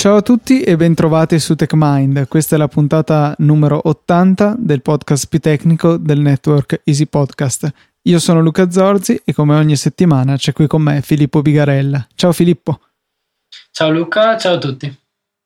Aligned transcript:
Ciao 0.00 0.16
a 0.16 0.22
tutti 0.22 0.62
e 0.62 0.76
bentrovati 0.76 1.38
su 1.38 1.54
TechMind. 1.54 2.26
Questa 2.26 2.54
è 2.54 2.58
la 2.58 2.68
puntata 2.68 3.34
numero 3.40 3.78
80 3.84 4.56
del 4.58 4.80
podcast 4.80 5.28
più 5.28 5.40
tecnico 5.40 5.98
del 5.98 6.20
network 6.20 6.80
Easy 6.84 7.04
Podcast. 7.04 7.70
Io 8.04 8.18
sono 8.18 8.40
Luca 8.40 8.70
Zorzi 8.70 9.20
e 9.22 9.34
come 9.34 9.56
ogni 9.56 9.76
settimana 9.76 10.38
c'è 10.38 10.54
qui 10.54 10.66
con 10.66 10.80
me 10.80 11.02
Filippo 11.02 11.42
Bigarella. 11.42 12.06
Ciao 12.14 12.32
Filippo. 12.32 12.80
Ciao 13.72 13.90
Luca, 13.90 14.38
ciao 14.38 14.54
a 14.54 14.58
tutti. 14.58 14.99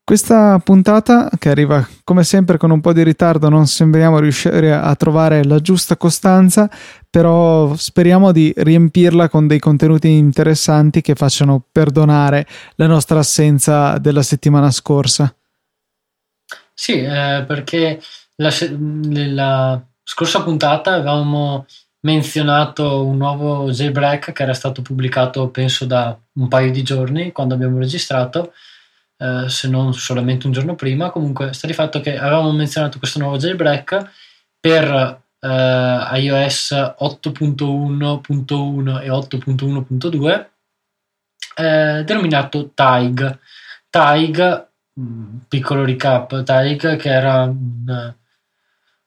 Questa 0.06 0.58
puntata, 0.58 1.30
che 1.38 1.48
arriva 1.48 1.88
come 2.04 2.24
sempre 2.24 2.58
con 2.58 2.70
un 2.70 2.82
po' 2.82 2.92
di 2.92 3.02
ritardo, 3.02 3.48
non 3.48 3.66
sembriamo 3.66 4.18
riuscire 4.18 4.70
a 4.70 4.94
trovare 4.96 5.42
la 5.44 5.60
giusta 5.60 5.96
costanza, 5.96 6.68
però 7.08 7.74
speriamo 7.74 8.30
di 8.30 8.52
riempirla 8.54 9.30
con 9.30 9.46
dei 9.46 9.58
contenuti 9.58 10.10
interessanti 10.10 11.00
che 11.00 11.14
facciano 11.14 11.64
perdonare 11.72 12.46
la 12.74 12.86
nostra 12.86 13.20
assenza 13.20 13.96
della 13.96 14.22
settimana 14.22 14.70
scorsa. 14.70 15.34
Sì, 16.74 17.00
eh, 17.00 17.42
perché 17.48 17.98
la, 18.34 18.52
nella 18.76 19.82
scorsa 20.02 20.42
puntata 20.42 20.92
avevamo 20.92 21.64
menzionato 22.00 23.06
un 23.06 23.16
nuovo 23.16 23.70
jailbreak 23.70 24.32
che 24.32 24.42
era 24.42 24.52
stato 24.52 24.82
pubblicato 24.82 25.48
penso 25.48 25.86
da 25.86 26.14
un 26.34 26.48
paio 26.48 26.70
di 26.70 26.82
giorni 26.82 27.32
quando 27.32 27.54
abbiamo 27.54 27.78
registrato 27.78 28.52
eh, 29.16 29.48
se 29.48 29.68
non 29.68 29.94
solamente 29.94 30.46
un 30.46 30.52
giorno 30.52 30.74
prima. 30.74 31.10
Comunque, 31.10 31.52
sta 31.52 31.66
di 31.66 31.72
fatto 31.72 32.00
che 32.00 32.18
avevamo 32.18 32.52
menzionato 32.52 32.98
questo 32.98 33.18
nuovo 33.18 33.36
jailbreak 33.36 34.10
per 34.60 35.20
eh, 35.40 36.08
iOS 36.20 36.72
8.1.1 36.72 39.02
e 39.02 39.08
8.1.2 39.08 40.46
eh, 41.56 42.02
denominato 42.04 42.70
TIG. 42.74 43.38
TIG, 43.90 44.66
mm, 45.00 45.36
piccolo 45.48 45.84
recap, 45.84 46.42
TIG 46.42 46.96
che 46.96 47.10
era 47.10 47.42
un, 47.44 48.14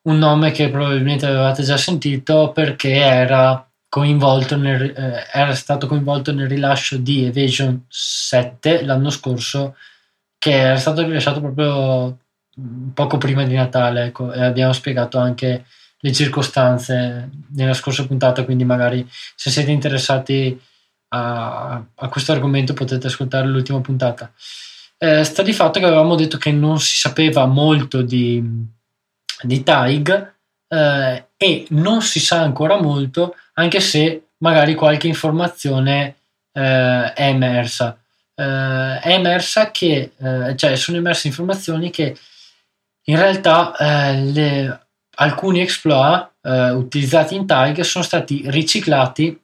un 0.04 0.18
nome 0.18 0.52
che 0.52 0.70
probabilmente 0.70 1.26
avevate 1.26 1.64
già 1.64 1.78
sentito 1.78 2.52
perché 2.54 2.94
era 2.94 3.62
coinvolto 3.90 4.58
nel, 4.58 4.94
eh, 4.96 5.28
era 5.32 5.54
stato 5.56 5.88
coinvolto 5.88 6.34
nel 6.34 6.48
rilascio 6.48 6.98
di 6.98 7.26
Evasion 7.26 7.86
7 7.88 8.84
l'anno 8.84 9.10
scorso 9.10 9.76
che 10.38 10.52
era 10.52 10.78
stato 10.78 11.04
rilasciato 11.04 11.40
proprio 11.40 12.18
poco 12.94 13.18
prima 13.18 13.44
di 13.44 13.54
Natale 13.54 14.06
ecco, 14.06 14.32
e 14.32 14.44
abbiamo 14.44 14.74
spiegato 14.74 15.18
anche 15.18 15.66
le 16.00 16.12
circostanze 16.12 17.30
nella 17.50 17.74
scorsa 17.74 18.06
puntata 18.06 18.44
quindi 18.44 18.64
magari 18.64 19.08
se 19.36 19.50
siete 19.50 19.72
interessati 19.72 20.60
a, 21.10 21.84
a 21.96 22.10
questo 22.10 22.32
argomento 22.32 22.74
potete 22.74 23.08
ascoltare 23.08 23.48
l'ultima 23.48 23.80
puntata. 23.80 24.32
Eh, 24.98 25.24
sta 25.24 25.44
di 25.44 25.54
fatto 25.54 25.80
che 25.80 25.86
avevamo 25.86 26.16
detto 26.16 26.38
che 26.38 26.52
non 26.52 26.80
si 26.80 26.98
sapeva 26.98 27.46
molto 27.46 28.02
di, 28.02 28.44
di 29.44 29.64
TAIG 29.64 30.34
eh, 30.68 31.28
e 31.38 31.66
non 31.70 32.02
si 32.02 32.20
sa 32.20 32.42
ancora 32.42 32.82
molto 32.82 33.36
anche 33.54 33.80
se 33.80 34.30
magari 34.38 34.74
qualche 34.74 35.08
informazione 35.08 36.16
eh, 36.52 37.14
è 37.14 37.28
emersa 37.28 38.00
eh, 38.38 39.00
è 39.00 39.14
emersa 39.14 39.72
che, 39.72 40.12
eh, 40.16 40.56
cioè 40.56 40.76
sono 40.76 40.98
emerse 40.98 41.28
informazioni 41.28 41.90
che 41.90 42.16
in 43.06 43.18
realtà 43.18 43.76
eh, 43.76 44.22
le, 44.22 44.88
alcuni 45.20 45.62
exploit 45.62 46.32
eh, 46.42 46.70
utilizzati 46.72 47.36
in 47.36 47.46
Tig 47.46 47.82
sono 47.82 48.04
stati 48.04 48.44
riciclati 48.46 49.40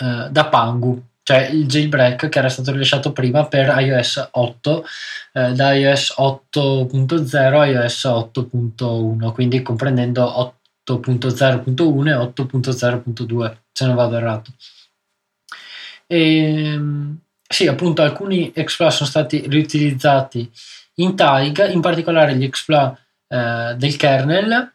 eh, 0.00 0.28
da 0.30 0.46
Pangu, 0.46 1.02
cioè 1.22 1.48
il 1.48 1.66
jailbreak 1.66 2.28
che 2.28 2.38
era 2.38 2.48
stato 2.48 2.72
rilasciato 2.72 3.12
prima 3.12 3.46
per 3.46 3.74
iOS 3.78 4.28
8, 4.32 4.84
eh, 5.32 5.52
da 5.52 5.72
iOS 5.72 6.14
8.0 6.18 7.36
a 7.36 7.66
iOS 7.66 8.04
8.1, 8.04 9.32
quindi 9.32 9.62
comprendendo 9.62 10.54
8.0.1 10.88 12.08
e 12.08 12.14
8.0.2, 12.14 13.56
se 13.72 13.86
non 13.86 13.94
vado 13.94 14.16
errato. 14.16 14.52
E, 16.06 16.72
ehm, 16.72 17.18
sì, 17.48 17.66
appunto, 17.66 18.02
alcuni 18.02 18.52
exploit 18.54 18.92
sono 18.92 19.08
stati 19.08 19.44
riutilizzati 19.48 20.50
in 20.96 21.16
TIG, 21.16 21.70
in 21.72 21.80
particolare 21.80 22.36
gli 22.36 22.44
exploit 22.44 22.94
eh, 23.28 23.74
del 23.76 23.96
kernel 23.96 24.72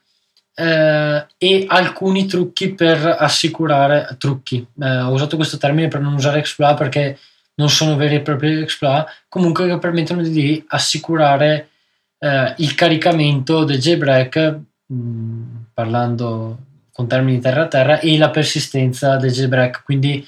eh, 0.55 1.25
e 1.37 1.65
alcuni 1.67 2.25
trucchi 2.25 2.73
per 2.73 3.15
assicurare 3.19 4.15
trucchi. 4.17 4.65
Eh, 4.81 4.99
ho 5.01 5.11
usato 5.11 5.35
questo 5.35 5.57
termine 5.57 5.87
per 5.87 6.01
non 6.01 6.13
usare 6.13 6.39
exploit 6.39 6.75
perché 6.75 7.19
non 7.55 7.69
sono 7.69 7.95
veri 7.95 8.15
e 8.15 8.21
propri 8.21 8.61
exploit, 8.61 9.05
comunque 9.29 9.67
che 9.67 9.77
permettono 9.77 10.23
di 10.23 10.63
assicurare 10.69 11.69
eh, 12.17 12.53
il 12.57 12.73
caricamento 12.73 13.63
del 13.63 13.79
jailbreak, 13.79 14.59
mm, 14.91 15.55
parlando 15.73 16.57
con 16.91 17.07
termini 17.07 17.39
terra 17.39 17.63
a 17.63 17.67
terra, 17.67 17.99
e 17.99 18.17
la 18.17 18.29
persistenza 18.29 19.17
del 19.17 19.31
jailbreak, 19.31 19.83
quindi 19.83 20.25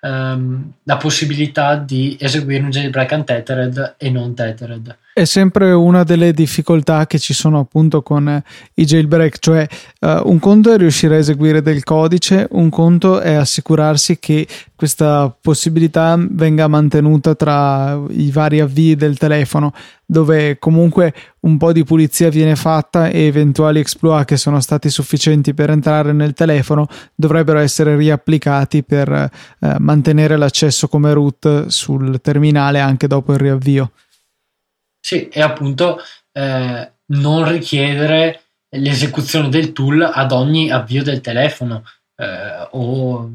um, 0.00 0.72
la 0.82 0.96
possibilità 0.96 1.76
di 1.76 2.16
eseguire 2.20 2.62
un 2.62 2.70
jailbreak 2.70 3.10
untethered 3.12 3.94
e 3.98 4.10
non 4.10 4.34
tethered. 4.34 4.96
È 5.18 5.24
sempre 5.24 5.72
una 5.72 6.04
delle 6.04 6.32
difficoltà 6.32 7.08
che 7.08 7.18
ci 7.18 7.34
sono 7.34 7.58
appunto 7.58 8.02
con 8.02 8.40
i 8.74 8.84
jailbreak, 8.84 9.38
cioè 9.40 9.66
uh, 9.98 10.20
un 10.30 10.38
conto 10.38 10.72
è 10.72 10.76
riuscire 10.76 11.16
a 11.16 11.18
eseguire 11.18 11.60
del 11.60 11.82
codice, 11.82 12.46
un 12.52 12.68
conto 12.70 13.18
è 13.18 13.32
assicurarsi 13.34 14.20
che 14.20 14.46
questa 14.76 15.36
possibilità 15.40 16.16
venga 16.16 16.68
mantenuta 16.68 17.34
tra 17.34 18.00
i 18.10 18.30
vari 18.30 18.60
avvii 18.60 18.94
del 18.94 19.18
telefono, 19.18 19.74
dove 20.06 20.60
comunque 20.60 21.12
un 21.40 21.56
po' 21.56 21.72
di 21.72 21.82
pulizia 21.82 22.28
viene 22.28 22.54
fatta 22.54 23.08
e 23.08 23.22
eventuali 23.22 23.80
exploit 23.80 24.24
che 24.24 24.36
sono 24.36 24.60
stati 24.60 24.88
sufficienti 24.88 25.52
per 25.52 25.70
entrare 25.70 26.12
nel 26.12 26.32
telefono 26.32 26.86
dovrebbero 27.16 27.58
essere 27.58 27.96
riapplicati 27.96 28.84
per 28.84 29.10
eh, 29.10 29.74
mantenere 29.80 30.36
l'accesso 30.36 30.86
come 30.86 31.12
root 31.12 31.66
sul 31.66 32.20
terminale 32.20 32.78
anche 32.78 33.08
dopo 33.08 33.32
il 33.32 33.38
riavvio. 33.40 33.90
Sì, 35.08 35.26
e 35.28 35.40
appunto 35.40 36.02
eh, 36.32 36.92
non 37.06 37.48
richiedere 37.48 38.42
l'esecuzione 38.76 39.48
del 39.48 39.72
tool 39.72 40.02
ad 40.02 40.32
ogni 40.32 40.70
avvio 40.70 41.02
del 41.02 41.22
telefono 41.22 41.82
eh, 42.14 42.68
o 42.72 43.32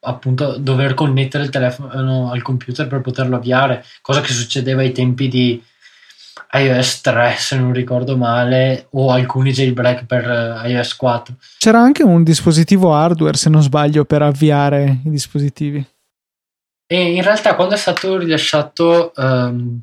appunto 0.00 0.56
dover 0.58 0.94
connettere 0.94 1.44
il 1.44 1.50
telefono 1.50 2.32
al 2.32 2.42
computer 2.42 2.88
per 2.88 3.00
poterlo 3.00 3.36
avviare, 3.36 3.84
cosa 4.02 4.20
che 4.20 4.32
succedeva 4.32 4.80
ai 4.80 4.90
tempi 4.90 5.28
di 5.28 5.62
iOS 6.50 7.00
3 7.02 7.34
se 7.38 7.56
non 7.56 7.72
ricordo 7.72 8.16
male 8.16 8.88
o 8.90 9.12
alcuni 9.12 9.52
jailbreak 9.52 10.04
per 10.04 10.62
uh, 10.64 10.66
iOS 10.66 10.96
4. 10.96 11.36
C'era 11.58 11.78
anche 11.78 12.02
un 12.02 12.24
dispositivo 12.24 12.92
hardware 12.92 13.36
se 13.36 13.48
non 13.48 13.62
sbaglio 13.62 14.04
per 14.04 14.22
avviare 14.22 14.98
i 15.04 15.10
dispositivi. 15.10 15.86
E 16.88 17.12
in 17.12 17.22
realtà 17.22 17.54
quando 17.54 17.74
è 17.74 17.78
stato 17.78 18.18
rilasciato 18.18 19.12
um, 19.14 19.82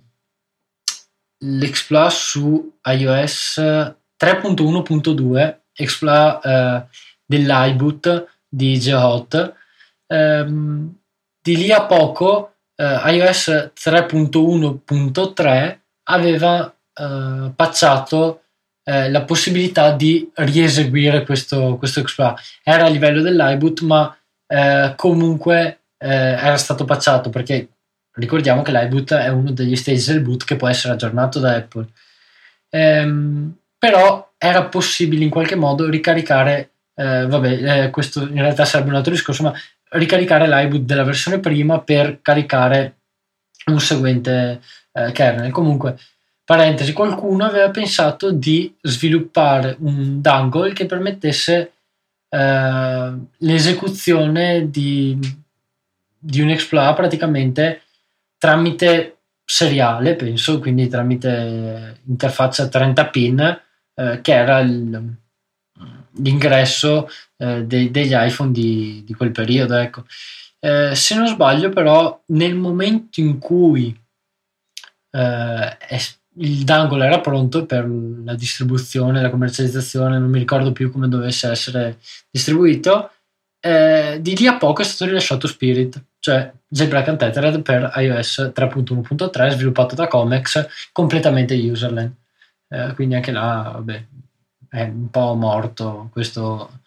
l'exploit 1.46 2.12
su 2.12 2.78
iOS 2.84 3.60
3.1.2, 3.60 5.58
exploit 5.74 6.40
uh, 6.44 6.84
dell'iBoot 7.26 8.28
di 8.48 8.80
GeoHot, 8.80 9.54
ehm, 10.08 10.96
di 11.42 11.58
lì 11.58 11.72
a 11.72 11.86
poco 11.86 12.54
eh, 12.76 13.00
iOS 13.14 13.72
3.1.3 13.74 15.78
aveva 16.04 16.72
eh, 16.94 17.52
patchato 17.56 18.42
eh, 18.84 19.10
la 19.10 19.24
possibilità 19.24 19.92
di 19.92 20.30
rieseguire 20.36 21.24
questo, 21.24 21.78
questo 21.78 22.02
exploit. 22.02 22.38
Era 22.64 22.86
a 22.86 22.90
livello 22.90 23.22
dell'iBoot, 23.22 23.82
ma 23.82 24.16
eh, 24.48 24.94
comunque 24.96 25.80
eh, 25.98 26.08
era 26.08 26.58
stato 26.58 26.86
patchato 26.86 27.30
perché 27.30 27.70
ricordiamo 28.16 28.62
che 28.62 28.72
l'iBoot 28.72 29.14
è 29.14 29.30
uno 29.30 29.52
degli 29.52 29.76
stage 29.76 30.14
del 30.14 30.22
boot 30.22 30.44
che 30.44 30.56
può 30.56 30.68
essere 30.68 30.94
aggiornato 30.94 31.40
da 31.40 31.56
Apple. 31.56 31.88
Ehm, 32.70 33.56
però 33.78 34.34
era 34.38 34.66
possibile 34.66 35.24
in 35.24 35.30
qualche 35.30 35.56
modo 35.56 35.90
ricaricare 35.90 36.72
eh, 36.96 37.28
vabbè, 37.28 37.84
eh, 37.84 37.90
questo 37.90 38.22
in 38.22 38.40
realtà 38.42 38.66
sarebbe 38.66 38.90
un 38.90 38.96
altro 38.96 39.12
discorso, 39.12 39.44
ma 39.44 39.54
ricaricare 39.90 40.48
l'iBoot 40.48 40.84
della 40.84 41.04
versione 41.04 41.40
prima 41.40 41.80
per 41.82 42.22
caricare 42.22 42.96
un 43.66 43.80
seguente 43.80 44.62
eh, 44.94 45.12
kernel. 45.12 45.52
Comunque, 45.52 45.98
parentesi, 46.44 46.94
qualcuno 46.94 47.46
aveva 47.46 47.70
pensato 47.70 48.32
di 48.32 48.74
sviluppare 48.82 49.76
un 49.80 50.22
dangle 50.22 50.74
che 50.74 50.86
permettesse 50.86 51.72
eh, 52.30 53.14
l'esecuzione 53.38 54.70
di, 54.70 55.18
di 56.18 56.42
un 56.42 56.50
exploit 56.50 56.96
praticamente 56.96 57.82
tramite 58.38 59.18
seriale, 59.46 60.16
penso, 60.16 60.60
quindi 60.60 60.88
tramite 60.88 62.00
interfaccia 62.06 62.68
30 62.68 63.08
pin, 63.08 63.62
eh, 63.94 64.20
che 64.22 64.34
era 64.34 64.60
il, 64.60 65.16
l'ingresso 66.18 67.08
eh, 67.38 67.64
de- 67.66 67.92
degli 67.92 68.14
iPhone 68.14 68.52
di, 68.52 69.04
di, 69.06 69.14
quel 69.14 69.32
periodo. 69.32 69.76
Ecco. 69.76 70.06
Eh, 70.60 70.96
se 70.96 71.16
non 71.16 71.28
sbaglio, 71.28 71.70
però, 71.70 72.22
nel 72.28 72.56
momento 72.56 73.20
in 73.20 73.38
cui 73.38 73.96
eh, 75.12 75.78
il 76.38 76.64
dangle 76.64 77.06
era 77.06 77.22
pronto 77.22 77.66
per 77.66 77.88
la 77.88 78.36
distribuzione, 78.36 79.22
la 79.22 79.30
commercializzazione, 79.30 80.18
non 80.20 80.30
mi 80.30 80.40
ricordo 80.40 80.72
più 80.72 80.92
come 80.92 81.08
dovesse 81.08 81.50
essere 81.50 82.00
distribuito. 82.30 83.12
Eh, 83.66 84.20
di 84.22 84.36
lì 84.36 84.46
a 84.46 84.58
poco 84.58 84.84
è 84.84 84.86
stato 84.86 85.10
rilasciato 85.10 85.48
Spirit, 85.48 86.00
cioè 86.20 86.52
Jailbreak 86.68 87.08
Untethered 87.08 87.64
per 87.64 87.92
iOS 87.96 88.52
3.1.3 88.54 89.50
sviluppato 89.50 89.96
da 89.96 90.08
Comex, 90.08 90.68
completamente 90.92 91.56
userland. 91.56 92.12
Eh, 92.70 92.94
quindi 92.94 93.16
anche 93.16 93.32
là, 93.32 93.72
vabbè, 93.74 94.06
è 94.70 94.84
un 94.84 95.10
po' 95.10 95.34
morto 95.34 96.10
questo, 96.12 96.82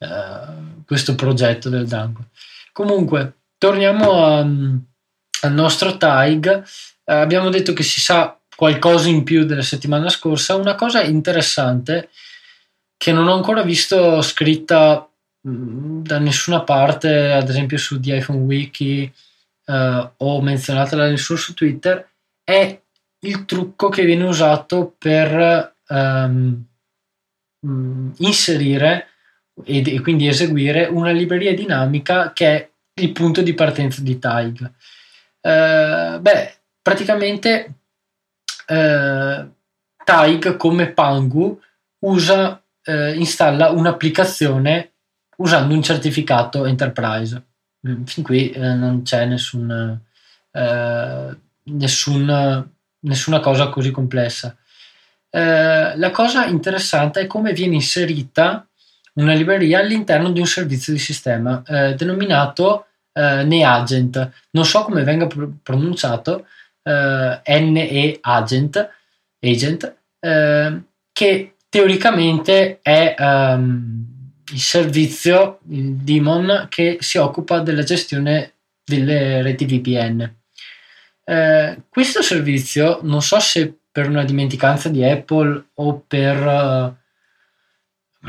uh, 0.00 0.84
questo 0.84 1.14
progetto 1.14 1.70
del 1.70 1.86
dangle. 1.86 2.26
Comunque, 2.72 3.32
torniamo 3.56 4.26
a, 4.26 4.40
al 4.40 5.52
nostro 5.52 5.96
TAIG. 5.96 6.62
Uh, 7.04 7.12
abbiamo 7.12 7.48
detto 7.48 7.72
che 7.72 7.82
si 7.82 8.02
sa 8.02 8.38
qualcosa 8.54 9.08
in 9.08 9.24
più 9.24 9.46
della 9.46 9.62
settimana 9.62 10.10
scorsa. 10.10 10.56
Una 10.56 10.74
cosa 10.74 11.00
interessante 11.00 12.10
che 12.98 13.12
non 13.12 13.28
ho 13.28 13.34
ancora 13.34 13.62
visto 13.62 14.20
scritta 14.20 15.07
da 15.40 16.18
nessuna 16.18 16.62
parte, 16.62 17.32
ad 17.32 17.48
esempio 17.48 17.78
su 17.78 18.00
The 18.00 18.16
iPhone 18.16 18.40
Wiki 18.40 19.12
uh, 19.66 20.10
o 20.16 20.40
menzionata 20.42 20.96
da 20.96 21.08
nessuno 21.08 21.38
su 21.38 21.54
Twitter, 21.54 22.06
è 22.44 22.80
il 23.20 23.44
trucco 23.44 23.88
che 23.88 24.04
viene 24.04 24.24
usato 24.24 24.94
per 24.96 25.74
um, 25.88 26.64
inserire 28.18 29.08
e, 29.64 29.94
e, 29.94 30.00
quindi 30.00 30.28
eseguire 30.28 30.86
una 30.86 31.10
libreria 31.10 31.54
dinamica 31.54 32.32
che 32.32 32.46
è 32.46 32.70
il 33.00 33.12
punto 33.12 33.42
di 33.42 33.54
partenza 33.54 34.02
di 34.02 34.18
TIG. 34.18 34.72
Uh, 35.40 36.20
beh, 36.20 36.54
praticamente 36.82 37.78
eh, 38.68 39.48
Taig 40.04 40.56
come 40.56 40.92
Pangu 40.92 41.60
usa, 42.00 42.62
eh, 42.82 43.14
installa 43.14 43.70
un'applicazione 43.70 44.92
usando 45.38 45.74
un 45.74 45.82
certificato 45.82 46.64
enterprise. 46.64 47.42
Mm, 47.86 48.04
fin 48.04 48.22
qui 48.22 48.50
eh, 48.50 48.74
non 48.74 49.02
c'è 49.02 49.24
nessun, 49.26 50.00
eh, 50.52 51.36
nessun, 51.64 52.68
nessuna 53.00 53.40
cosa 53.40 53.68
così 53.68 53.90
complessa. 53.90 54.56
Eh, 55.30 55.96
la 55.96 56.10
cosa 56.10 56.46
interessante 56.46 57.20
è 57.20 57.26
come 57.26 57.52
viene 57.52 57.74
inserita 57.74 58.66
una 59.14 59.34
libreria 59.34 59.80
all'interno 59.80 60.30
di 60.30 60.40
un 60.40 60.46
servizio 60.46 60.92
di 60.92 60.98
sistema 60.98 61.62
eh, 61.66 61.94
denominato 61.94 62.86
eh, 63.12 63.44
NeAgent. 63.44 64.30
Non 64.50 64.64
so 64.64 64.84
come 64.84 65.02
venga 65.02 65.26
pr- 65.26 65.50
pronunciato, 65.62 66.46
eh, 66.82 67.40
NE 67.60 68.18
Agent, 68.20 68.90
agent 69.40 69.94
che 71.12 71.54
teoricamente 71.68 72.80
è 72.82 73.14
um, 73.18 74.17
il 74.52 74.60
servizio, 74.60 75.60
il 75.70 75.94
daemon, 75.96 76.66
che 76.68 76.98
si 77.00 77.18
occupa 77.18 77.60
della 77.60 77.82
gestione 77.82 78.52
delle 78.84 79.42
reti 79.42 79.66
VPN. 79.66 80.34
Eh, 81.24 81.82
questo 81.88 82.22
servizio, 82.22 83.00
non 83.02 83.22
so 83.22 83.38
se 83.38 83.74
per 83.90 84.08
una 84.08 84.24
dimenticanza 84.24 84.88
di 84.88 85.04
Apple 85.04 85.70
o 85.74 86.04
per, 86.06 86.36
uh, 86.36 86.94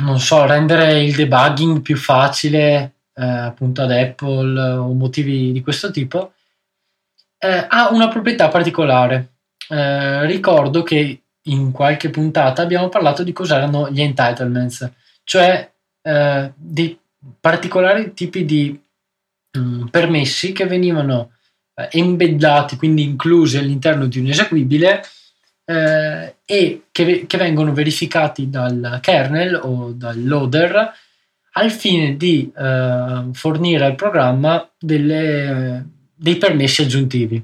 non 0.01 0.19
so, 0.19 0.45
rendere 0.45 1.03
il 1.03 1.15
debugging 1.15 1.81
più 1.81 1.95
facile 1.95 2.93
eh, 3.19 3.25
appunto 3.25 3.81
ad 3.81 3.91
Apple 3.91 4.59
o 4.59 4.93
motivi 4.93 5.51
di 5.51 5.61
questo 5.61 5.91
tipo, 5.91 6.33
eh, 7.37 7.65
ha 7.67 7.89
una 7.91 8.07
proprietà 8.07 8.47
particolare. 8.47 9.33
Eh, 9.67 10.25
ricordo 10.25 10.83
che 10.83 11.21
in 11.43 11.71
qualche 11.71 12.09
puntata 12.09 12.61
abbiamo 12.61 12.89
parlato 12.89 13.23
di 13.23 13.33
cos'erano 13.33 13.89
gli 13.89 14.01
entitlements, 14.01 14.89
cioè 15.23 15.68
eh, 16.01 16.51
di 16.55 16.97
particolari 17.39 18.13
tipi 18.13 18.45
di 18.45 18.79
mh, 19.51 19.59
mm, 19.59 19.85
permessi 19.87 20.51
che 20.51 20.65
venivano 20.65 21.31
eh, 21.75 21.87
embeddati, 21.91 22.77
quindi 22.77 23.03
inclusi 23.03 23.57
all'interno 23.57 24.07
di 24.07 24.19
un 24.19 24.27
eseguibile 24.27 25.03
eh, 25.65 26.35
e 26.45 26.83
che, 26.91 27.25
che, 27.27 27.37
vengono 27.37 27.73
verificati 27.73 28.49
dal 28.49 28.99
kernel 29.01 29.59
o 29.61 29.91
dal 29.91 30.23
loader 30.23 30.93
al 31.53 31.71
fine 31.71 32.15
di 32.17 32.51
eh, 32.55 33.25
fornire 33.33 33.85
al 33.85 33.95
programma 33.95 34.69
delle 34.77 35.97
dei 36.19 36.35
permessi 36.35 36.81
aggiuntivi. 36.81 37.43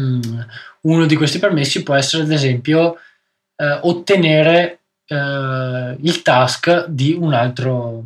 Mm. 0.00 0.40
Uno 0.82 1.06
di 1.06 1.16
questi 1.16 1.40
permessi 1.40 1.82
può 1.82 1.94
essere, 1.94 2.22
ad 2.22 2.30
esempio, 2.30 2.96
eh, 3.56 3.78
ottenere 3.82 4.81
eh, 5.12 5.96
il 6.00 6.22
task 6.22 6.86
di 6.86 7.12
un, 7.12 7.34
altro, 7.34 8.04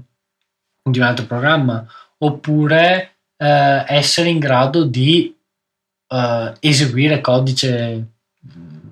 di 0.82 0.98
un 0.98 1.04
altro 1.04 1.24
programma 1.26 1.86
oppure 2.18 3.16
eh, 3.36 3.84
essere 3.86 4.28
in 4.28 4.38
grado 4.38 4.84
di 4.84 5.34
eh, 6.08 6.52
eseguire 6.60 7.20
codice 7.20 8.06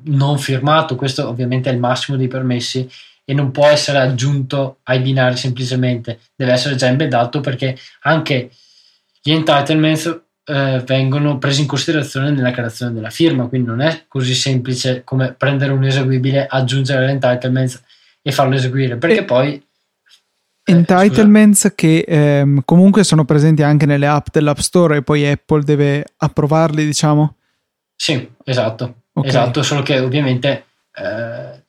non 0.05 0.39
firmato. 0.39 0.95
Questo 0.95 1.29
ovviamente 1.29 1.71
è 1.71 1.73
il 1.73 1.81
massimo 1.81 2.17
dei 2.17 2.29
permessi 2.29 2.89
e 3.25 3.35
non 3.35 3.51
può 3.51 3.67
essere 3.67 3.99
aggiunto 3.99 4.79
ai 4.85 5.01
binari 5.01 5.37
semplicemente, 5.37 6.21
deve 6.37 6.53
essere 6.53 6.77
già 6.77 6.89
embeddato 6.89 7.41
perché 7.41 7.77
anche 8.03 8.51
gli 9.23 9.33
entitlements 9.33 10.21
eh, 10.45 10.83
vengono 10.85 11.39
presi 11.39 11.63
in 11.63 11.67
considerazione 11.67 12.31
nella 12.31 12.51
creazione 12.51 12.93
della 12.93 13.09
firma, 13.09 13.47
quindi 13.47 13.69
non 13.69 13.81
è 13.81 14.05
così 14.09 14.35
semplice 14.35 15.03
come 15.05 15.33
prendere 15.33 15.73
un 15.73 15.83
eseguibile, 15.85 16.47
aggiungere 16.47 17.07
l'entitlements 17.07 17.83
e 18.27 18.33
farlo 18.33 18.55
eseguire, 18.55 18.97
perché 18.97 19.19
e 19.19 19.25
poi... 19.25 19.63
Eh, 20.67 20.73
entitlements 20.73 21.61
scusa. 21.61 21.75
che 21.75 22.05
ehm, 22.09 22.63
comunque 22.65 23.05
sono 23.05 23.27
presenti 23.27 23.63
anche 23.63 23.85
nelle 23.85 24.07
app 24.07 24.29
dell'App 24.33 24.59
Store 24.59 24.97
e 24.97 25.03
poi 25.03 25.27
Apple 25.27 25.63
deve 25.63 26.07
approvarli, 26.17 26.87
diciamo? 26.87 27.37
Sì, 27.95 28.31
esatto. 28.45 29.03
Okay. 29.13 29.29
Esatto, 29.29 29.63
solo 29.63 29.83
che 29.83 29.99
ovviamente 29.99 30.65
eh, 30.95 31.65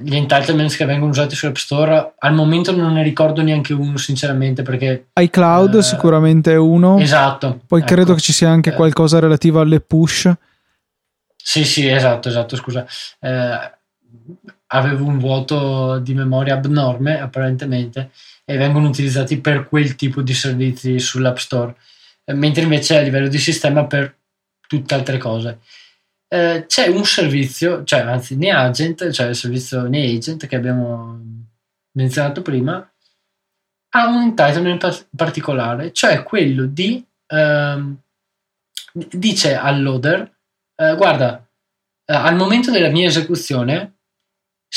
gli 0.00 0.16
entitlements 0.16 0.76
che 0.76 0.84
vengono 0.84 1.12
usati 1.12 1.36
sull'App 1.36 1.54
Store 1.54 2.14
al 2.18 2.34
momento 2.34 2.74
non 2.74 2.92
ne 2.92 3.04
ricordo 3.04 3.40
neanche 3.40 3.72
uno 3.72 3.96
sinceramente 3.96 4.62
perché 4.62 5.08
iCloud 5.14 5.76
eh, 5.76 5.82
sicuramente 5.82 6.52
è 6.52 6.56
uno 6.56 6.98
esatto 6.98 7.60
poi 7.68 7.82
ecco. 7.82 7.94
credo 7.94 8.14
che 8.14 8.20
ci 8.20 8.32
sia 8.32 8.50
anche 8.50 8.70
eh. 8.70 8.74
qualcosa 8.74 9.20
relativo 9.20 9.60
alle 9.60 9.80
push 9.80 10.32
sì 11.36 11.64
sì 11.64 11.86
esatto 11.88 12.28
esatto 12.28 12.56
scusa 12.56 12.84
eh, 13.20 13.74
avevo 14.68 15.04
un 15.04 15.18
vuoto 15.18 15.98
di 15.98 16.14
memoria 16.14 16.54
abnorme 16.54 17.20
apparentemente 17.20 18.10
e 18.44 18.56
vengono 18.56 18.88
utilizzati 18.88 19.40
per 19.40 19.68
quel 19.68 19.96
tipo 19.96 20.22
di 20.22 20.34
servizi 20.34 20.98
sull'App 20.98 21.36
Store 21.36 21.74
eh, 22.24 22.34
mentre 22.34 22.62
invece 22.62 22.98
a 22.98 23.02
livello 23.02 23.28
di 23.28 23.38
sistema 23.38 23.86
per 23.86 24.14
tutte 24.66 24.94
altre 24.94 25.18
cose. 25.18 25.60
Eh, 26.28 26.64
c'è 26.66 26.88
un 26.88 27.04
servizio, 27.04 27.84
cioè 27.84 28.00
anzi 28.00 28.36
NeAgent, 28.36 29.10
cioè 29.10 29.28
il 29.28 29.36
servizio 29.36 29.86
NeAgent 29.86 30.46
che 30.46 30.56
abbiamo 30.56 31.20
menzionato 31.92 32.42
prima, 32.42 32.76
ha 33.90 34.06
un 34.08 34.22
entitlement 34.22 35.08
particolare, 35.14 35.92
cioè 35.92 36.22
quello 36.22 36.66
di 36.66 37.04
ehm, 37.26 37.96
dice 38.92 39.56
al 39.56 39.82
loader 39.82 40.30
eh, 40.74 40.94
guarda 40.96 41.46
eh, 42.04 42.14
al 42.14 42.36
momento 42.36 42.70
della 42.70 42.88
mia 42.88 43.06
esecuzione 43.06 43.95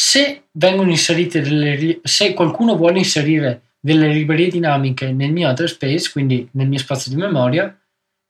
se 0.02 0.44
delle 0.54 2.00
se 2.04 2.34
qualcuno 2.34 2.78
vuole 2.78 3.00
inserire 3.00 3.74
delle 3.82 4.08
librerie 4.08 4.48
dinamiche 4.48 5.12
nel 5.12 5.34
mio 5.34 5.50
address 5.50 5.74
space 5.74 6.10
quindi 6.10 6.48
nel 6.54 6.70
mio 6.70 6.80
spazio 6.80 7.12
di 7.12 7.18
memoria 7.18 7.78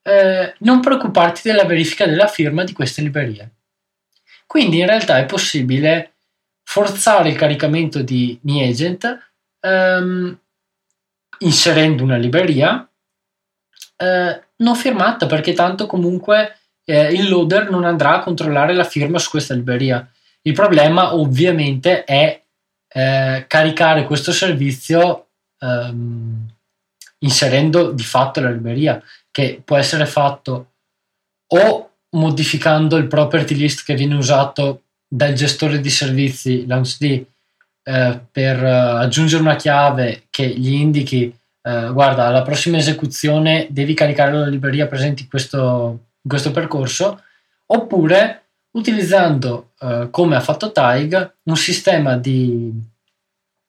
eh, 0.01 0.55
non 0.61 0.79
preoccuparti 0.79 1.41
della 1.43 1.65
verifica 1.65 2.07
della 2.07 2.25
firma 2.25 2.63
di 2.63 2.73
queste 2.73 3.03
librerie. 3.03 3.51
Quindi 4.47 4.79
in 4.79 4.87
realtà 4.87 5.19
è 5.19 5.27
possibile 5.27 6.15
forzare 6.63 7.29
il 7.29 7.35
caricamento 7.35 8.01
di 8.01 8.39
NeAgent 8.41 9.31
ehm, 9.59 10.39
inserendo 11.39 12.03
una 12.03 12.17
libreria 12.17 12.89
eh, 13.95 14.43
non 14.55 14.75
firmata 14.75 15.27
perché 15.27 15.53
tanto 15.53 15.85
comunque 15.85 16.57
eh, 16.83 17.13
il 17.13 17.29
loader 17.29 17.69
non 17.69 17.83
andrà 17.83 18.15
a 18.15 18.23
controllare 18.23 18.73
la 18.73 18.85
firma 18.85 19.19
su 19.19 19.29
questa 19.29 19.53
libreria. 19.53 20.11
Il 20.41 20.53
problema 20.53 21.15
ovviamente 21.15 22.03
è 22.03 22.41
eh, 22.87 23.45
caricare 23.47 24.05
questo 24.05 24.31
servizio 24.31 25.27
ehm, 25.59 26.47
inserendo 27.19 27.91
di 27.91 28.03
fatto 28.03 28.39
la 28.41 28.49
libreria 28.49 29.01
che 29.31 29.61
può 29.63 29.77
essere 29.77 30.05
fatto 30.05 30.71
o 31.47 31.89
modificando 32.11 32.97
il 32.97 33.07
property 33.07 33.55
list 33.55 33.83
che 33.83 33.95
viene 33.95 34.15
usato 34.15 34.83
dal 35.07 35.33
gestore 35.33 35.79
di 35.79 35.89
servizi 35.89 36.65
LaunchD 36.65 37.25
eh, 37.83 38.19
per 38.31 38.63
eh, 38.63 38.69
aggiungere 38.69 39.41
una 39.41 39.55
chiave 39.55 40.23
che 40.29 40.47
gli 40.47 40.73
indichi 40.73 41.33
eh, 41.61 41.89
guarda 41.91 42.27
alla 42.27 42.41
prossima 42.41 42.77
esecuzione 42.77 43.67
devi 43.69 43.93
caricare 43.93 44.33
la 44.33 44.47
libreria 44.47 44.87
presente 44.87 45.23
in 45.23 45.29
questo, 45.29 45.99
in 46.21 46.29
questo 46.29 46.51
percorso 46.51 47.21
oppure 47.67 48.48
utilizzando, 48.71 49.71
eh, 49.79 50.07
come 50.11 50.35
ha 50.35 50.41
fatto 50.41 50.71
Taig, 50.71 51.35
un 51.43 51.57
sistema 51.57 52.17
di, 52.17 52.71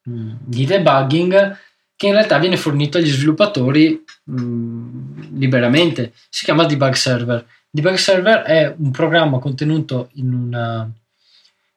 di, 0.03 0.67
debugging 0.67 1.59
che 1.97 2.07
in 2.07 2.13
realtà 2.13 2.39
viene 2.39 2.57
fornito 2.57 2.99
agli 2.99 3.11
sviluppatori 3.11 4.05
mh, 4.25 4.43
mm, 4.43 5.39
liberamente. 5.39 6.13
Si 6.29 6.45
chiama 6.45 6.65
Debug 6.65 6.95
Server. 6.95 7.47
Debug 7.71 7.95
Server 7.95 8.41
è 8.43 8.75
un 8.77 8.91
programma 8.91 9.39
contenuto 9.39 10.11
in, 10.15 10.33
una, 10.33 10.91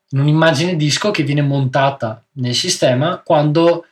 in 0.10 0.20
un'immagine 0.20 0.76
disco 0.76 1.12
che 1.12 1.24
viene 1.24 1.42
montata 1.42 2.24
nel 2.34 2.56
sistema 2.56 3.22
quando 3.24 3.86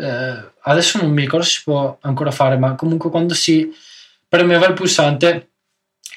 eh, 0.00 0.50
adesso 0.62 1.00
non 1.00 1.10
mi 1.10 1.22
ricordo 1.22 1.44
se 1.44 1.52
si 1.52 1.62
può 1.64 1.96
ancora 2.02 2.30
fare, 2.30 2.56
ma 2.56 2.74
comunque 2.74 3.10
quando 3.10 3.34
si 3.34 3.68
premeva 4.28 4.66
il 4.66 4.74
pulsante 4.74 5.48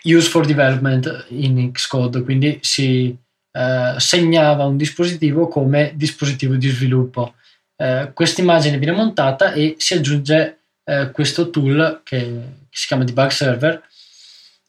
Use 0.03 0.29
for 0.29 0.45
Development 0.45 1.25
in 1.29 1.71
Xcode, 1.71 2.23
quindi 2.23 2.59
si 2.61 3.15
eh, 3.51 3.95
segnava 3.97 4.65
un 4.65 4.77
dispositivo 4.77 5.47
come 5.47 5.91
dispositivo 5.95 6.55
di 6.55 6.69
sviluppo. 6.69 7.35
Eh, 7.75 8.11
questa 8.13 8.41
immagine 8.41 8.77
viene 8.77 8.95
montata 8.95 9.53
e 9.53 9.75
si 9.77 9.93
aggiunge 9.93 10.59
eh, 10.83 11.11
questo 11.11 11.49
tool 11.49 12.01
che, 12.03 12.17
che, 12.17 12.69
si 12.69 12.87
chiama 12.87 13.03
Debug 13.03 13.29
Server 13.29 13.83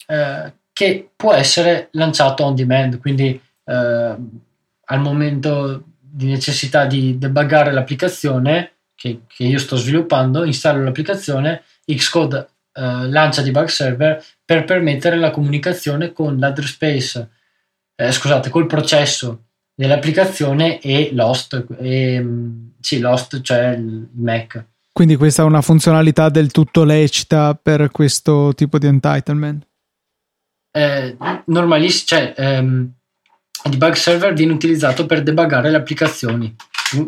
eh, 0.07 0.53
che 0.73 1.11
può 1.15 1.33
essere 1.33 1.89
lanciato 1.93 2.45
on 2.45 2.55
demand, 2.55 2.99
quindi 2.99 3.41
eh, 3.65 4.17
al 4.85 5.01
momento 5.01 5.85
di 6.01 6.27
necessità 6.27 6.85
di 6.85 7.19
debuggare 7.19 7.73
l'applicazione 7.73 8.73
che, 8.95 9.23
che 9.27 9.45
io 9.45 9.59
sto 9.59 9.77
sviluppando, 9.77 10.45
installo 10.45 10.83
l'applicazione, 10.83 11.62
Xcode 11.85 12.49
eh, 12.75 13.09
lancia 13.09 13.43
debug 13.43 13.67
server 13.67 14.25
per 14.53 14.65
permettere 14.65 15.17
la 15.17 15.31
comunicazione 15.31 16.13
con 16.13 16.39
l'address 16.39 16.73
space, 16.73 17.31
eh, 17.95 18.13
scusate, 18.13 18.51
col 18.51 18.67
processo 18.67 19.45
dell'applicazione 19.75 20.79
e 20.79 21.11
l'host, 21.15 21.65
e, 21.81 22.21
mm, 22.21 22.69
sì, 22.79 22.99
l'host, 22.99 23.41
cioè 23.41 23.69
il 23.69 24.11
Mac. 24.13 24.67
Quindi 24.93 25.17
questa 25.17 25.43
è 25.43 25.47
una 25.47 25.63
funzionalità 25.63 26.29
del 26.29 26.51
tutto 26.51 26.85
lecita 26.85 27.55
per 27.55 27.91
questo 27.91 28.53
tipo 28.55 28.77
di 28.77 28.87
entitlement? 28.87 29.67
Eh, 30.71 31.17
normalissimo, 31.47 32.05
cioè 32.07 32.35
ehm, 32.37 32.93
debug 33.71 33.93
server 33.93 34.35
viene 34.35 34.53
utilizzato 34.53 35.07
per 35.07 35.23
debuggare 35.23 35.71
le 35.71 35.79
applicazioni 35.79 36.55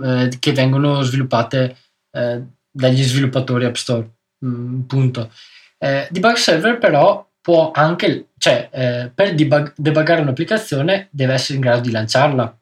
eh, 0.02 0.30
che 0.38 0.52
vengono 0.52 1.02
sviluppate 1.02 1.76
eh, 2.10 2.42
dagli 2.70 3.02
sviluppatori 3.02 3.66
App 3.66 3.74
Store. 3.74 4.08
Mm, 4.46 4.80
punto. 4.82 5.30
Eh, 5.76 6.08
debug 6.10 6.36
server 6.36 6.78
però 6.78 7.26
può 7.44 7.72
anche, 7.72 8.28
cioè 8.38 8.70
eh, 8.72 9.10
per 9.14 9.34
debug, 9.34 9.74
debuggare 9.76 10.22
un'applicazione 10.22 11.08
deve 11.10 11.34
essere 11.34 11.56
in 11.56 11.60
grado 11.60 11.82
di 11.82 11.90
lanciarla. 11.90 12.58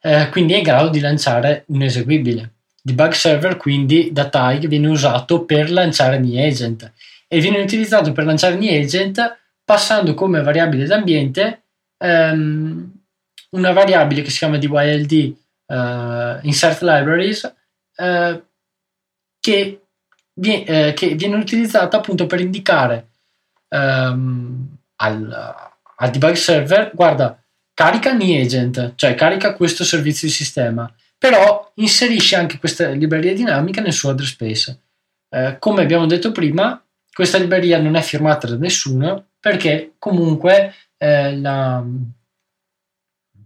Eh, 0.00 0.28
quindi 0.30 0.54
è 0.54 0.56
in 0.56 0.64
grado 0.64 0.88
di 0.88 0.98
lanciare 0.98 1.62
un 1.68 1.82
eseguibile. 1.82 2.54
Debug 2.82 3.12
server 3.12 3.56
quindi 3.56 4.10
da 4.10 4.28
Tag 4.28 4.66
viene 4.66 4.88
usato 4.88 5.44
per 5.44 5.70
lanciare 5.70 6.16
agent 6.16 6.92
e 7.28 7.38
viene 7.38 7.60
utilizzato 7.60 8.10
per 8.10 8.24
lanciare 8.24 8.56
agent 8.56 9.38
passando 9.64 10.14
come 10.14 10.42
variabile 10.42 10.84
d'ambiente 10.84 11.62
ehm, 11.98 12.92
una 13.50 13.72
variabile 13.72 14.22
che 14.22 14.30
si 14.30 14.38
chiama 14.38 14.58
DYLD 14.58 15.12
eh, 15.66 16.38
insert 16.42 16.82
libraries 16.82 17.54
uh, 17.96 18.42
che, 19.40 19.80
viene, 20.32 20.64
eh, 20.64 20.92
che, 20.94 21.14
viene, 21.14 21.36
utilizzata 21.36 21.96
appunto 21.96 22.26
per 22.26 22.40
indicare 22.40 23.10
um, 23.76 24.76
al, 24.96 25.54
al, 25.96 26.10
debug 26.10 26.32
server 26.32 26.90
guarda 26.94 27.42
carica 27.74 28.10
agent 28.10 28.94
cioè 28.94 29.14
carica 29.14 29.54
questo 29.54 29.84
servizio 29.84 30.26
di 30.28 30.32
sistema 30.32 30.92
però 31.18 31.72
inserisce 31.76 32.36
anche 32.36 32.58
questa 32.58 32.88
libreria 32.88 33.34
dinamica 33.34 33.80
nel 33.80 33.92
suo 33.92 34.10
address 34.10 34.30
space 34.30 34.80
uh, 35.30 35.56
come 35.58 35.82
abbiamo 35.82 36.06
detto 36.06 36.32
prima 36.32 36.80
questa 37.12 37.38
libreria 37.38 37.80
non 37.80 37.96
è 37.96 38.02
firmata 38.02 38.46
da 38.46 38.56
nessuno 38.56 39.28
perché 39.40 39.94
comunque 39.98 40.74
eh, 40.98 41.36
la, 41.38 41.82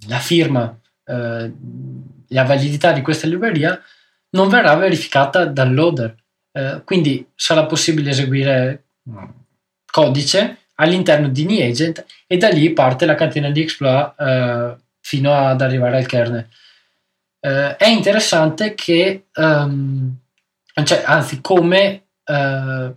la, 0.09 0.19
firma, 0.19 0.77
eh, 1.05 1.53
la 2.29 2.45
validità 2.45 2.93
di 2.93 3.03
questa 3.03 3.27
libreria 3.27 3.81
non 4.31 4.49
verrà 4.49 4.75
verificata 4.77 5.45
dal 5.45 5.75
loader. 5.75 6.15
Eh, 6.53 6.83
quindi 6.85 7.25
sarà 7.35 7.67
possibile 7.67 8.11
eseguire 8.11 8.85
codice 9.91 10.57
all'interno 10.77 11.29
di 11.29 11.45
NeAgent 11.45 12.05
e 12.27 12.37
da 12.37 12.49
lì 12.49 12.73
parte 12.73 13.07
la 13.07 13.15
catena 13.15 13.51
di 13.51 13.63
exploit 13.63 14.15
eh, 14.19 14.77
fino 15.01 15.35
ad 15.35 15.61
arrivare 15.61 15.99
al 15.99 16.07
kernel. 16.07 16.47
Eh, 17.41 17.77
è 17.77 17.89
interessante 17.89 18.75
che, 18.75 19.27
um, 19.35 20.15
cioè, 20.85 21.03
anzi, 21.05 21.41
come 21.41 22.03
uh, 22.27 22.95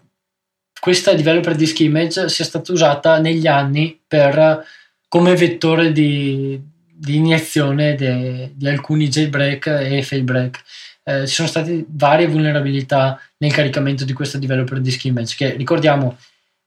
questa 0.79 1.13
developer 1.13 1.55
disk 1.55 1.79
image 1.79 2.29
sia 2.29 2.45
stata 2.45 2.71
usata 2.71 3.19
negli 3.19 3.47
anni 3.47 3.99
per, 4.05 4.65
come 5.07 5.35
vettore 5.35 5.91
di, 5.91 6.59
di 6.91 7.15
iniezione 7.15 7.95
de, 7.95 8.51
di 8.53 8.67
alcuni 8.67 9.07
jailbreak 9.07 9.67
e 9.67 10.03
failbreak. 10.03 10.61
Eh, 11.05 11.27
ci 11.27 11.35
sono 11.35 11.47
state 11.47 11.85
varie 11.89 12.27
vulnerabilità 12.27 13.19
nel 13.37 13.51
caricamento 13.51 14.05
di 14.05 14.13
questa 14.13 14.37
developer 14.37 14.79
disk 14.79 15.03
image 15.05 15.35
che 15.35 15.55
ricordiamo 15.55 16.17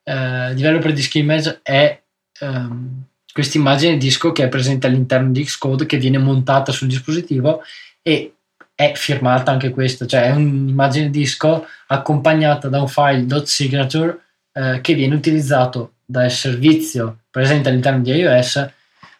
eh, 0.08 0.54
developer 0.54 0.92
disk 0.92 1.14
image 1.16 1.60
è 1.62 2.00
ehm, 2.40 3.02
questa 3.32 3.58
immagine 3.58 3.96
disco 3.96 4.30
che 4.30 4.44
è 4.44 4.48
presente 4.48 4.86
all'interno 4.86 5.32
di 5.32 5.42
Xcode 5.42 5.84
che 5.84 5.98
viene 5.98 6.18
montata 6.18 6.70
sul 6.70 6.88
dispositivo 6.88 7.62
e 8.02 8.32
è 8.74 8.92
firmata 8.94 9.50
anche 9.50 9.70
questa, 9.70 10.06
cioè 10.06 10.24
è 10.24 10.30
un'immagine 10.30 11.10
disco 11.10 11.66
accompagnata 11.88 12.68
da 12.68 12.80
un 12.80 12.88
file 12.88 13.44
.signature 13.44 14.18
eh, 14.52 14.80
che 14.80 14.94
viene 14.94 15.14
utilizzato 15.14 15.94
dal 16.04 16.30
servizio 16.30 17.22
presente 17.30 17.68
all'interno 17.68 18.02
di 18.02 18.12
iOS 18.12 18.70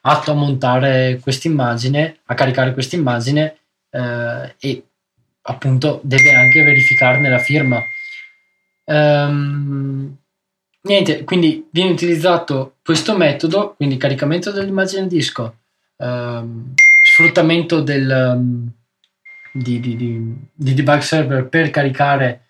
atto 0.03 0.31
a 0.31 0.35
montare 0.35 1.19
questa 1.21 1.49
immagine, 1.49 2.19
a 2.27 2.35
caricare 2.35 2.73
questa 2.73 2.97
immagine 2.97 3.57
eh, 3.91 4.55
e 4.59 4.85
appunto 5.43 6.01
deve 6.05 6.33
anche 6.33 6.63
verificarne 6.63 7.29
la 7.29 7.39
firma. 7.39 7.83
Um, 8.85 10.17
niente, 10.87 11.25
quindi 11.25 11.69
viene 11.71 11.91
utilizzato 11.91 12.77
questo 12.85 13.17
metodo, 13.17 13.75
quindi 13.77 13.97
caricamento 13.97 14.51
dell'immagine 14.51 15.07
disco, 15.07 15.57
um, 15.97 16.73
sfruttamento 17.05 17.81
del, 17.81 18.35
um, 18.37 18.71
di, 19.53 19.81
di, 19.81 19.97
di, 19.97 20.37
di, 20.53 20.75
debug 20.75 20.99
server 21.01 21.49
per 21.49 21.71
caricare 21.71 22.47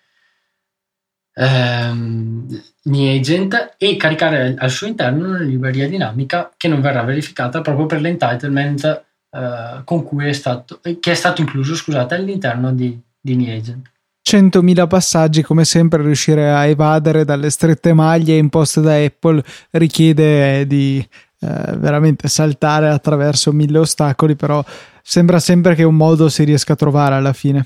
ehm, 1.33 2.63
agent 2.85 3.75
e 3.77 3.95
caricare 3.95 4.55
al 4.57 4.69
suo 4.69 4.87
interno 4.87 5.27
una 5.27 5.41
libreria 5.41 5.87
dinamica 5.87 6.51
che 6.57 6.67
non 6.67 6.81
verrà 6.81 7.03
verificata 7.03 7.61
proprio 7.61 7.85
per 7.85 8.01
l'entitlement 8.01 9.05
eh, 9.29 9.81
con 9.83 10.03
cui 10.03 10.27
è 10.27 10.33
stato, 10.33 10.79
che 10.81 11.11
è 11.11 11.13
stato 11.13 11.41
incluso 11.41 11.75
scusate, 11.75 12.15
all'interno 12.15 12.73
di, 12.73 12.99
di 13.19 13.35
NeAgent. 13.35 13.91
100.000 14.27 14.87
passaggi, 14.87 15.41
come 15.41 15.63
sempre, 15.63 16.01
riuscire 16.01 16.51
a 16.51 16.65
evadere 16.65 17.23
dalle 17.23 17.49
strette 17.49 17.93
maglie 17.93 18.35
imposte 18.35 18.81
da 18.81 18.95
Apple 18.95 19.41
richiede 19.71 20.67
di 20.67 20.99
eh, 20.99 21.77
veramente 21.77 22.27
saltare 22.27 22.89
attraverso 22.89 23.53
mille 23.53 23.77
ostacoli, 23.77 24.35
però 24.35 24.61
sembra 25.01 25.39
sempre 25.39 25.75
che 25.75 25.83
un 25.83 25.95
modo 25.95 26.27
si 26.27 26.43
riesca 26.43 26.73
a 26.73 26.75
trovare 26.75 27.15
alla 27.15 27.31
fine. 27.31 27.65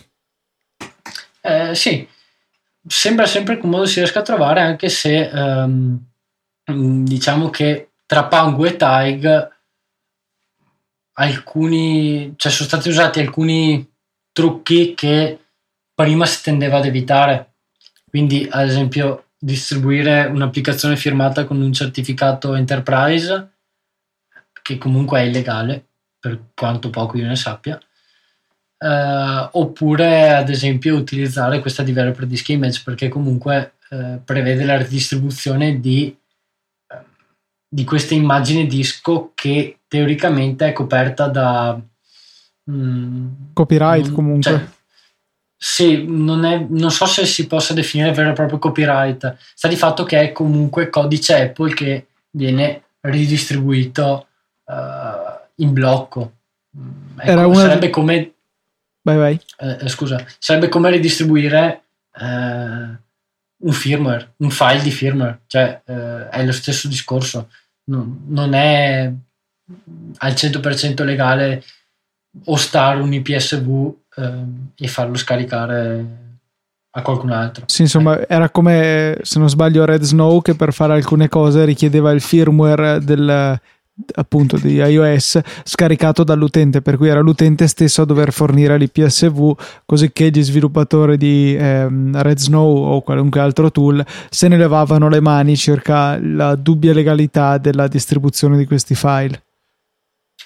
Eh, 1.41 1.73
sì, 1.73 2.07
sembra 2.87 3.25
sempre 3.25 3.57
che 3.57 3.65
un 3.65 3.71
modo 3.71 3.87
si 3.87 3.97
riesca 3.97 4.19
a 4.19 4.23
trovare, 4.23 4.61
anche 4.61 4.87
se 4.87 5.31
um, 5.33 5.99
diciamo 7.03 7.49
che 7.49 7.89
tra 8.05 8.25
Pangu 8.25 8.65
e 8.65 8.75
Taig 8.75 9.49
alcuni, 11.13 12.35
cioè 12.37 12.51
sono 12.51 12.67
stati 12.67 12.87
usati 12.89 13.19
alcuni 13.19 13.83
trucchi 14.31 14.93
che 14.93 15.40
prima 16.01 16.25
si 16.25 16.41
tendeva 16.43 16.77
ad 16.77 16.86
evitare. 16.86 17.53
Quindi, 18.10 18.48
ad 18.50 18.67
esempio, 18.67 19.25
distribuire 19.38 20.25
un'applicazione 20.25 20.96
firmata 20.96 21.46
con 21.46 21.62
un 21.62 21.72
certificato 21.74 22.55
enterprise 22.55 23.50
che 24.62 24.77
comunque 24.77 25.20
è 25.20 25.24
illegale, 25.24 25.86
per 26.20 26.39
quanto 26.53 26.89
poco 26.89 27.17
io 27.17 27.25
ne 27.25 27.36
sappia, 27.36 27.79
eh, 28.77 29.50
oppure 29.51 30.34
ad 30.34 30.50
esempio 30.50 30.96
utilizzare 30.96 31.60
questa 31.60 31.84
developer 31.84 32.27
disk 32.27 32.50
image 32.50 32.81
perché 32.86 33.10
comunque 33.10 33.74
eh, 33.89 34.20
prevede 34.24 34.63
la 34.65 34.77
redistribuzione 34.77 35.79
di, 35.79 36.15
eh, 36.88 36.98
di 37.67 37.84
questa 37.84 38.13
immagine 38.13 38.67
disco 38.67 39.31
che 39.34 39.79
teoricamente 39.88 40.67
è 40.67 40.74
coperta 40.74 41.27
da 41.27 41.81
mm, 42.70 43.27
copyright 43.53 44.05
non, 44.05 44.13
comunque. 44.13 44.51
Cioè, 44.51 44.67
sì, 45.63 46.05
non, 46.07 46.43
è, 46.43 46.65
non, 46.69 46.89
so 46.89 47.05
se 47.05 47.23
si 47.27 47.45
possa 47.45 47.75
definire 47.75 48.11
vero 48.13 48.31
e 48.31 48.33
proprio 48.33 48.57
copyright, 48.57 49.37
sta 49.53 49.67
di 49.67 49.75
fatto 49.75 50.03
che 50.05 50.19
è 50.19 50.31
comunque 50.31 50.89
codice 50.89 51.39
Apple 51.39 51.75
che 51.75 52.07
viene 52.31 52.85
ridistribuito 53.01 54.25
in 55.55 55.71
blocco. 55.71 56.31
Ecco, 57.15 57.47
una... 57.47 57.59
Sarebbe 57.59 57.91
come... 57.91 58.33
Vai, 59.03 59.17
vai. 59.17 59.39
Eh, 59.59 59.87
scusa, 59.87 60.25
sarebbe 60.39 60.67
come 60.67 60.89
ridistribuire 60.89 61.83
un 62.19 63.71
firmware, 63.71 64.33
un 64.37 64.49
file 64.49 64.81
di 64.81 64.91
firmware, 64.91 65.41
cioè 65.45 65.79
è 65.83 66.43
lo 66.43 66.53
stesso 66.53 66.87
discorso. 66.87 67.51
Non, 67.83 68.23
non 68.29 68.55
è 68.55 69.13
al 70.17 70.31
100% 70.31 71.03
legale 71.03 71.63
ostare 72.45 72.99
un 72.99 73.13
IPSV 73.13 73.99
eh, 74.15 74.43
e 74.75 74.87
farlo 74.87 75.15
scaricare 75.15 76.05
a 76.91 77.01
qualcun 77.01 77.31
altro. 77.31 77.65
Sì, 77.67 77.81
insomma, 77.81 78.19
eh. 78.19 78.25
era 78.29 78.49
come 78.49 79.17
se 79.21 79.39
non 79.39 79.49
sbaglio 79.49 79.85
Red 79.85 80.01
Snow 80.01 80.41
che 80.41 80.55
per 80.55 80.73
fare 80.73 80.93
alcune 80.93 81.29
cose 81.29 81.65
richiedeva 81.65 82.11
il 82.11 82.21
firmware 82.21 82.99
del 82.99 83.59
appunto 84.15 84.57
di 84.57 84.75
iOS 84.75 85.39
scaricato 85.63 86.23
dall'utente 86.23 86.81
per 86.81 86.97
cui 86.97 87.09
era 87.09 87.19
l'utente 87.19 87.67
stesso 87.67 88.01
a 88.01 88.05
dover 88.05 88.31
fornire 88.31 88.77
l'IPSV 88.77 89.51
così 89.85 90.11
che 90.11 90.29
gli 90.31 90.41
sviluppatori 90.41 91.17
di 91.17 91.55
ehm, 91.55 92.19
Red 92.21 92.39
Snow 92.39 92.83
o 92.83 93.01
qualunque 93.01 93.41
altro 93.41 93.69
tool 93.69 94.03
se 94.29 94.47
ne 94.47 94.57
levavano 94.57 95.07
le 95.07 95.19
mani 95.19 95.55
circa 95.55 96.17
la 96.19 96.55
dubbia 96.55 96.93
legalità 96.93 97.59
della 97.59 97.87
distribuzione 97.87 98.57
di 98.57 98.65
questi 98.65 98.95
file 98.95 99.43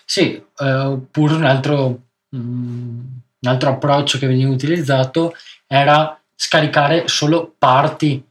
sì, 0.06 0.40
eh, 0.60 0.74
oppure 0.74 1.34
un 1.34 1.44
altro, 1.44 2.04
mm, 2.36 3.00
un 3.46 3.54
altro 3.54 3.70
approccio 3.70 4.18
che 4.18 4.28
veniva 4.28 4.52
utilizzato 4.52 5.34
era 5.68 6.20
scaricare 6.36 7.08
solo 7.08 7.54
parti 7.58 8.24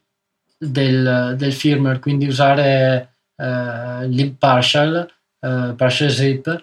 del, 0.58 1.34
del 1.36 1.52
firmware, 1.52 1.98
quindi 1.98 2.26
usare 2.26 3.16
eh, 3.36 4.06
libpartial, 4.08 5.08
eh, 5.40 5.74
partial 5.76 6.10
zip, 6.10 6.62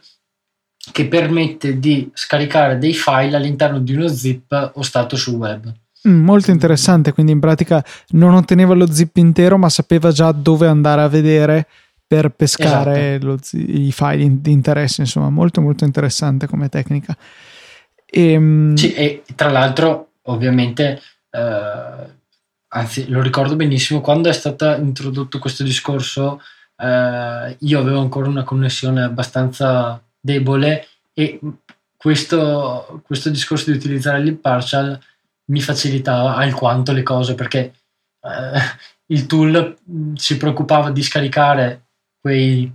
che 0.91 1.07
permette 1.07 1.79
di 1.79 2.09
scaricare 2.13 2.77
dei 2.77 2.93
file 2.93 3.35
all'interno 3.35 3.79
di 3.79 3.93
uno 3.93 4.07
zip 4.07 4.71
o 4.73 4.81
stato 4.81 5.15
sul 5.15 5.35
web. 5.35 5.71
Mm, 6.07 6.23
molto 6.23 6.49
interessante, 6.49 7.11
quindi 7.11 7.31
in 7.31 7.39
pratica 7.39 7.83
non 8.09 8.33
otteneva 8.33 8.73
lo 8.73 8.91
zip 8.91 9.17
intero, 9.17 9.57
ma 9.57 9.69
sapeva 9.69 10.11
già 10.11 10.31
dove 10.31 10.67
andare 10.67 11.01
a 11.01 11.07
vedere 11.07 11.67
per 12.07 12.29
pescare 12.29 13.15
esatto. 13.15 13.25
lo, 13.25 13.37
i 13.51 13.91
file 13.91 14.41
di 14.41 14.51
interesse, 14.51 15.01
insomma, 15.01 15.29
molto 15.29 15.61
molto 15.61 15.85
interessante 15.85 16.47
come 16.47 16.67
tecnica. 16.67 17.15
E, 18.13 18.31
ehm, 18.33 18.75
sì, 18.75 18.93
e 18.93 19.23
tra 19.35 19.49
l'altro, 19.49 20.11
ovviamente, 20.23 21.01
eh, 21.29 22.09
anzi, 22.67 23.07
lo 23.07 23.21
ricordo 23.21 23.55
benissimo, 23.55 24.01
quando 24.01 24.29
è 24.29 24.33
stato 24.33 24.69
introdotto 24.75 25.39
questo 25.39 25.63
discorso, 25.63 26.41
eh, 26.75 27.55
io 27.57 27.79
avevo 27.79 27.99
ancora 28.01 28.27
una 28.27 28.43
connessione 28.43 29.03
abbastanza 29.03 30.01
debole 30.19 30.87
e 31.13 31.39
questo, 31.95 33.01
questo 33.05 33.29
discorso 33.29 33.71
di 33.71 33.77
utilizzare 33.77 34.19
l'impartial 34.21 34.99
mi 35.45 35.61
facilitava 35.61 36.35
alquanto 36.35 36.91
le 36.93 37.03
cose 37.03 37.35
perché 37.35 37.73
eh, 38.21 38.59
il 39.07 39.25
tool 39.25 39.77
si 40.15 40.37
preoccupava 40.37 40.91
di 40.91 41.03
scaricare 41.03 41.85
quei 42.19 42.71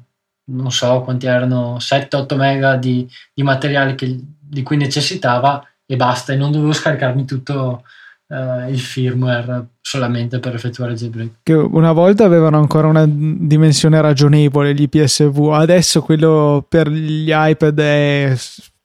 non 0.49 0.71
so 0.71 1.01
quanti 1.03 1.27
erano 1.27 1.77
7-8 1.79 2.37
mega 2.37 2.77
di, 2.77 3.09
di 3.35 3.43
materiale 3.43 3.95
che, 3.95 4.17
di 4.49 4.63
cui 4.63 4.77
necessitava 4.77 5.67
e 5.85 5.97
basta 5.97 6.33
e 6.33 6.37
non 6.37 6.53
dovevo 6.53 6.73
scaricarmi 6.73 7.25
tutto 7.25 7.85
uh, 8.27 8.69
il 8.69 8.79
firmware 8.79 9.69
solamente 9.81 10.39
per 10.41 10.55
effettuare 10.55 10.93
il 10.93 10.99
jailbreak. 10.99 11.31
Che 11.43 11.53
una 11.55 11.93
volta 11.93 12.25
avevano 12.25 12.59
ancora 12.59 12.89
una 12.89 13.07
dimensione 13.07 14.01
ragionevole 14.01 14.75
gli 14.75 14.89
PSV 14.89 15.51
adesso 15.53 16.03
quello 16.03 16.65
per 16.69 16.89
gli 16.89 17.31
iPad 17.33 17.79
è 17.79 18.37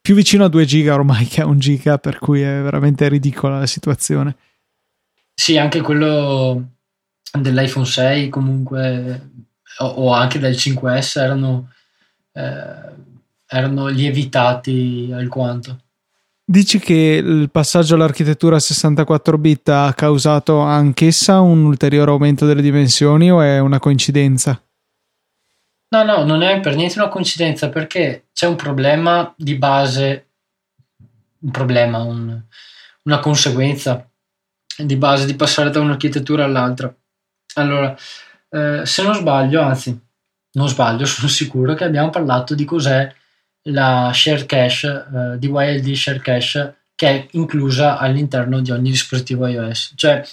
più 0.02 0.16
vicino 0.16 0.46
a 0.46 0.50
2 0.50 0.66
giga 0.66 0.94
ormai 0.94 1.26
che 1.26 1.42
a 1.42 1.46
1 1.46 1.58
giga 1.58 1.98
per 1.98 2.18
cui 2.18 2.42
è 2.42 2.62
veramente 2.62 3.08
ridicola 3.08 3.60
la 3.60 3.68
situazione. 3.68 4.36
Sì 5.34 5.58
anche 5.58 5.82
quello 5.82 6.70
dell'iPhone 7.32 7.86
6 7.86 8.30
comunque 8.30 9.30
o, 9.80 10.14
anche 10.14 10.40
del 10.40 10.54
5S 10.54 11.20
erano, 11.20 11.70
eh, 12.34 12.94
erano 13.52 13.88
lievitati 13.88 15.12
alquanto. 15.14 15.78
Dici 16.44 16.80
che 16.80 17.22
il 17.24 17.50
passaggio 17.52 17.96
all'architettura 17.96 18.60
64 18.60 19.38
bit 19.38 19.70
ha 19.70 19.94
causato 19.94 20.60
anch'essa 20.60 21.40
un 21.40 21.64
ulteriore 21.66 22.12
aumento 22.12 22.46
delle 22.46 22.62
dimensioni 22.62 23.32
o 23.32 23.42
è 23.42 23.60
una 23.60 23.80
coincidenza? 23.80 24.62
No, 25.90 26.04
no, 26.04 26.24
non 26.24 26.42
è 26.42 26.60
per 26.62 26.76
niente 26.76 27.00
una 27.00 27.10
coincidenza 27.10 27.70
perché 27.70 28.28
c'è 28.34 28.48
un 28.48 28.56
problema 28.56 29.34
di 29.38 29.56
base, 29.56 30.30
un 31.40 31.52
problema, 31.52 32.00
un, 32.00 32.42
una 33.04 33.20
conseguenza 33.20 34.10
di 34.78 34.96
base 34.96 35.26
di 35.26 35.36
passare 35.36 35.70
da 35.70 35.82
un'architettura 35.82 36.46
all'altra. 36.46 36.94
Allora, 37.56 37.96
eh, 38.50 38.82
se 38.86 39.04
non 39.04 39.14
sbaglio, 39.14 39.62
anzi, 39.62 39.98
non 40.54 40.68
sbaglio, 40.68 41.04
sono 41.06 41.28
sicuro 41.28 41.74
che 41.74 41.84
abbiamo 41.84 42.10
parlato 42.10 42.56
di 42.56 42.66
cos'è 42.66 43.14
la 43.64 44.12
share 44.14 44.46
cache, 44.46 45.06
eh, 45.14 45.40
di 45.40 45.48
YLD 45.48 45.94
share 45.94 46.20
cache, 46.20 46.76
che 46.96 47.08
è 47.08 47.28
inclusa 47.32 47.98
all'interno 47.98 48.62
di 48.62 48.72
ogni 48.72 48.92
dispositivo 48.92 49.48
iOS, 49.48 49.94
cioè 49.96 50.24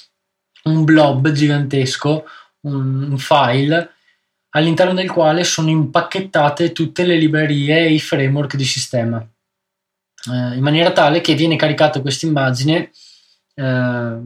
un 0.64 0.84
blob 0.84 1.30
gigantesco, 1.30 2.26
un, 2.60 3.10
un 3.10 3.18
file 3.18 3.92
all'interno 4.50 4.94
del 4.94 5.10
quale 5.10 5.44
sono 5.44 5.70
impacchettate 5.70 6.72
tutte 6.72 7.04
le 7.04 7.16
librerie 7.16 7.78
e 7.78 7.92
i 7.92 8.00
framework 8.00 8.56
di 8.56 8.64
sistema, 8.64 9.18
eh, 9.18 10.56
in 10.56 10.62
maniera 10.62 10.92
tale 10.92 11.20
che 11.20 11.34
viene 11.34 11.56
caricata 11.56 12.00
questa 12.00 12.26
immagine, 12.26 12.90
eh, 13.54 14.18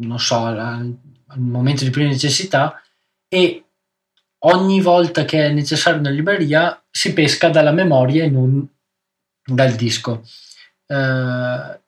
non 0.00 0.18
so, 0.18 0.44
al 0.44 0.96
momento 1.36 1.84
di 1.84 1.90
prima 1.90 2.08
necessità 2.08 2.80
e 3.28 3.64
ogni 4.40 4.80
volta 4.80 5.24
che 5.24 5.46
è 5.46 5.50
necessario 5.50 5.98
una 5.98 6.10
libreria 6.10 6.80
si 6.90 7.12
pesca 7.12 7.48
dalla 7.48 7.72
memoria 7.72 8.24
e 8.24 8.30
non 8.30 8.66
dal 9.44 9.72
disco. 9.72 10.22
Uh, 10.86 11.78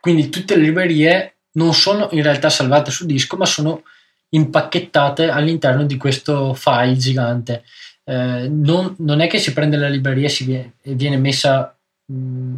quindi 0.00 0.28
tutte 0.28 0.56
le 0.56 0.62
librerie 0.62 1.34
non 1.52 1.74
sono 1.74 2.08
in 2.12 2.22
realtà 2.22 2.50
salvate 2.50 2.90
su 2.90 3.06
disco, 3.06 3.36
ma 3.36 3.44
sono 3.44 3.82
impacchettate 4.30 5.28
all'interno 5.28 5.84
di 5.84 5.96
questo 5.96 6.54
file 6.54 6.96
gigante. 6.96 7.64
Uh, 8.04 8.46
non, 8.48 8.94
non, 8.98 9.20
è 9.20 9.28
che 9.28 9.38
si 9.38 9.52
prende 9.52 9.76
la 9.76 9.88
libreria 9.88 10.28
e, 10.28 10.44
viene, 10.44 10.72
e 10.82 10.94
viene 10.94 11.16
messa 11.16 11.76
mh, 12.06 12.54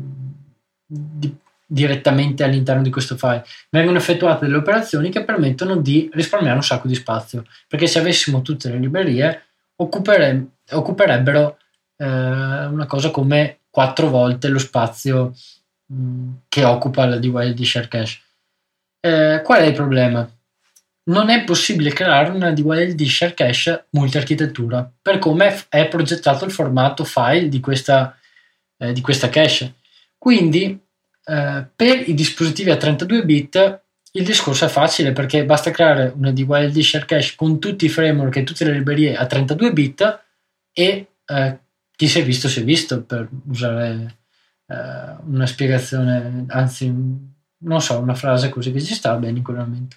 di, 0.87 1.35
direttamente 1.73 2.45
all'interno 2.45 2.83
di 2.83 2.91
questo 2.91 3.17
file. 3.17 3.45
Vengono 3.71 3.97
effettuate 3.97 4.45
delle 4.45 4.59
operazioni 4.59 5.11
che 5.11 5.25
permettono 5.25 5.77
di 5.77 6.11
risparmiare 6.13 6.57
un 6.57 6.63
sacco 6.63 6.87
di 6.87 6.95
spazio, 6.95 7.47
perché 7.67 7.87
se 7.87 7.99
avessimo 7.99 8.43
tutte 8.43 8.69
le 8.69 8.79
librerie 8.79 9.45
occupere, 9.77 10.49
occuperebbero 10.71 11.57
eh, 11.97 12.07
una 12.07 12.85
cosa 12.85 13.11
come 13.11 13.61
quattro 13.71 14.11
volte 14.11 14.49
lo 14.49 14.59
spazio 14.59 15.35
mm, 15.91 16.33
che 16.49 16.63
occupa 16.63 17.07
la 17.07 17.17
DYD 17.17 17.63
Share 17.63 17.89
Cache. 17.89 18.19
Eh, 19.01 19.41
qual 19.43 19.63
è 19.63 19.65
il 19.65 19.75
problema? 19.75 20.29
Non 21.05 21.31
è 21.31 21.43
possibile 21.43 21.91
creare 21.93 22.29
una 22.31 22.53
DYLD 22.53 23.03
Share 23.05 23.33
Cache 23.33 23.87
multi-architettura 23.91 24.89
per 25.01 25.19
come 25.19 25.59
è 25.71 25.89
progettato 25.89 26.45
il 26.45 26.53
formato 26.53 27.05
file 27.05 27.49
di 27.49 27.61
questa, 27.61 28.15
eh, 28.77 28.93
di 28.93 29.01
questa 29.01 29.31
cache. 29.31 29.73
Quindi 30.19 30.79
eh, 31.25 31.67
per 31.75 32.09
i 32.09 32.15
dispositivi 32.15 32.71
a 32.71 32.77
32 32.77 33.25
bit 33.25 33.81
il 34.15 34.25
discorso 34.25 34.67
è 34.67 34.69
facile 34.69 35.13
perché 35.13 35.45
basta 35.45 35.71
creare 35.71 36.13
una 36.15 36.33
DYLD 36.33 36.79
share 36.81 37.07
cache 37.07 37.33
con 37.35 37.59
tutti 37.59 37.87
i 37.87 37.89
framework 37.89 38.37
e 38.37 38.45
tutte 38.45 38.65
le 38.65 38.73
librerie 38.73 39.17
a 39.17 39.27
32 39.27 39.73
bit 39.73 40.25
e 40.73 41.07
eh, 41.25 41.59
chi 41.97 42.09
si 42.09 42.21
è 42.21 42.25
visto 42.25 42.49
si 42.49 42.61
è 42.61 42.65
visto 42.65 43.03
per 43.05 43.29
usare 43.49 44.19
eh, 44.67 45.17
una 45.27 45.47
spiegazione, 45.47 46.45
anzi 46.49 46.93
non 47.65 47.81
so, 47.81 47.99
una 47.99 48.15
frase 48.15 48.49
così 48.49 48.73
che 48.73 48.81
ci 48.81 48.95
sta 48.95 49.15
bene 49.17 49.39
in 49.39 49.45
quel 49.45 49.59
momento. 49.59 49.97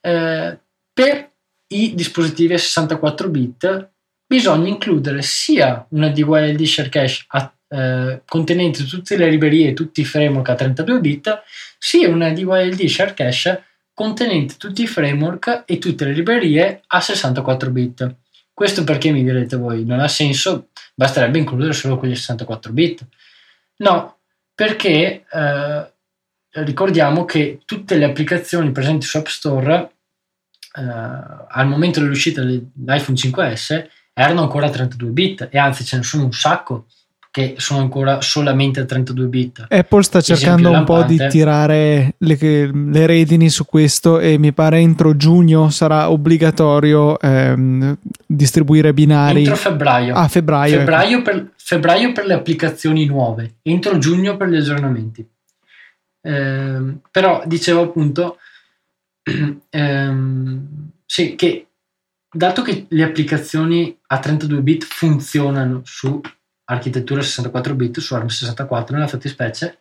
Eh, 0.00 0.58
per 0.92 1.30
i 1.68 1.94
dispositivi 1.94 2.54
a 2.54 2.58
64 2.58 3.28
bit 3.28 3.90
bisogna 4.26 4.68
includere 4.68 5.22
sia 5.22 5.86
una 5.90 6.08
DYLD 6.08 6.62
share 6.64 6.88
cache 6.88 7.24
a 7.28 7.52
eh, 7.68 8.22
contenente 8.26 8.84
tutte 8.84 9.16
le 9.16 9.28
librerie 9.28 9.68
e 9.68 9.72
tutti 9.74 10.00
i 10.00 10.04
framework 10.04 10.48
a 10.48 10.54
32 10.54 11.00
bit, 11.00 11.42
sia 11.78 12.08
una 12.08 12.30
DYLD 12.30 12.86
share 12.86 13.14
cache 13.14 13.64
contenente 13.94 14.54
tutti 14.56 14.82
i 14.82 14.86
framework 14.86 15.64
e 15.66 15.78
tutte 15.78 16.04
le 16.04 16.12
librerie 16.12 16.82
a 16.86 17.00
64 17.00 17.70
bit. 17.70 18.14
Questo 18.54 18.84
perché 18.84 19.10
mi 19.10 19.24
direte 19.24 19.56
voi, 19.56 19.84
non 19.84 20.00
ha 20.00 20.08
senso, 20.08 20.68
basterebbe 20.94 21.38
includere 21.38 21.72
solo 21.72 21.98
quelli 21.98 22.14
a 22.14 22.16
64 22.16 22.72
bit. 22.72 23.06
No, 23.78 24.18
perché 24.54 25.24
eh, 25.28 25.92
ricordiamo 26.50 27.24
che 27.24 27.60
tutte 27.64 27.96
le 27.96 28.04
applicazioni 28.04 28.70
presenti 28.70 29.06
su 29.06 29.16
App 29.16 29.26
Store 29.26 29.90
eh, 30.76 30.82
al 31.48 31.66
momento 31.66 32.00
dell'uscita 32.00 32.42
dell'iPhone 32.42 33.16
5S 33.16 33.86
erano 34.12 34.42
ancora 34.42 34.70
32 34.70 35.10
bit 35.10 35.48
e 35.50 35.58
anzi 35.58 35.84
ce 35.84 35.96
ne 35.96 36.02
sono 36.02 36.24
un 36.24 36.32
sacco 36.32 36.86
che 37.38 37.54
sono 37.58 37.82
ancora 37.82 38.20
solamente 38.20 38.80
a 38.80 38.84
32 38.84 39.26
bit. 39.26 39.66
Apple 39.68 40.02
sta 40.02 40.20
cercando 40.20 40.72
un 40.72 40.82
po' 40.82 41.04
di 41.04 41.24
tirare 41.28 42.14
le, 42.18 42.36
le, 42.40 43.06
redini 43.06 43.48
su 43.48 43.64
questo 43.64 44.18
e 44.18 44.38
mi 44.38 44.52
pare 44.52 44.78
entro 44.80 45.16
giugno 45.16 45.70
sarà 45.70 46.10
obbligatorio 46.10 47.16
ehm, 47.20 47.96
distribuire 48.26 48.92
binari. 48.92 49.38
Entro 49.38 49.54
febbraio. 49.54 50.16
Ah, 50.16 50.26
febbraio. 50.26 50.78
Febbraio, 50.78 51.18
ecco. 51.18 51.30
per, 51.30 51.50
febbraio 51.56 52.10
per 52.10 52.26
le 52.26 52.34
applicazioni 52.34 53.06
nuove, 53.06 53.58
entro 53.62 53.98
giugno 53.98 54.36
per 54.36 54.48
gli 54.48 54.56
aggiornamenti. 54.56 55.24
Eh, 56.20 56.94
però 57.08 57.42
dicevo 57.46 57.82
appunto 57.82 58.38
ehm, 59.70 60.90
sì, 61.06 61.36
che 61.36 61.66
dato 62.28 62.62
che 62.62 62.86
le 62.88 63.04
applicazioni 63.04 63.96
a 64.08 64.18
32 64.18 64.60
bit 64.60 64.84
funzionano 64.84 65.82
su 65.84 66.20
architettura 66.68 67.22
64 67.22 67.74
bit 67.74 68.00
su 68.00 68.14
ARM64 68.14 68.92
nella 68.92 69.06
fattispecie 69.06 69.78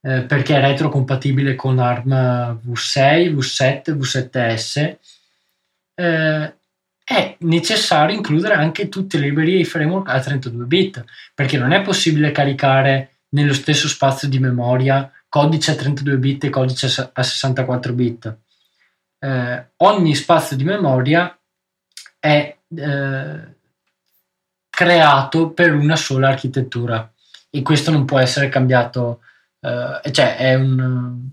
eh, 0.00 0.22
perché 0.22 0.56
è 0.56 0.60
retrocompatibile 0.60 1.54
con 1.54 1.78
ARM 1.78 2.60
V6, 2.66 3.34
V7, 3.34 3.96
V7S 3.96 4.96
eh, 5.94 6.54
è 7.04 7.36
necessario 7.40 8.16
includere 8.16 8.54
anche 8.54 8.88
tutte 8.88 9.18
le 9.18 9.28
librerie 9.28 9.58
di 9.58 9.64
framework 9.64 10.08
a 10.08 10.20
32 10.20 10.64
bit 10.64 11.04
perché 11.34 11.58
non 11.58 11.72
è 11.72 11.82
possibile 11.82 12.32
caricare 12.32 13.16
nello 13.30 13.52
stesso 13.52 13.88
spazio 13.88 14.28
di 14.28 14.38
memoria 14.38 15.10
codice 15.28 15.72
a 15.72 15.74
32 15.74 16.16
bit 16.16 16.44
e 16.44 16.50
codice 16.50 17.10
a 17.12 17.22
64 17.22 17.92
bit. 17.92 18.36
Eh, 19.18 19.66
ogni 19.78 20.14
spazio 20.14 20.56
di 20.56 20.64
memoria 20.64 21.36
è 22.20 22.56
eh, 22.76 23.54
creato 24.74 25.50
per 25.50 25.74
una 25.74 25.96
sola 25.96 26.28
architettura 26.28 27.10
e 27.50 27.62
questo 27.62 27.90
non 27.90 28.04
può 28.04 28.18
essere 28.18 28.48
cambiato, 28.48 29.20
eh, 29.60 30.12
cioè 30.12 30.36
è 30.36 30.54
un, 30.54 31.28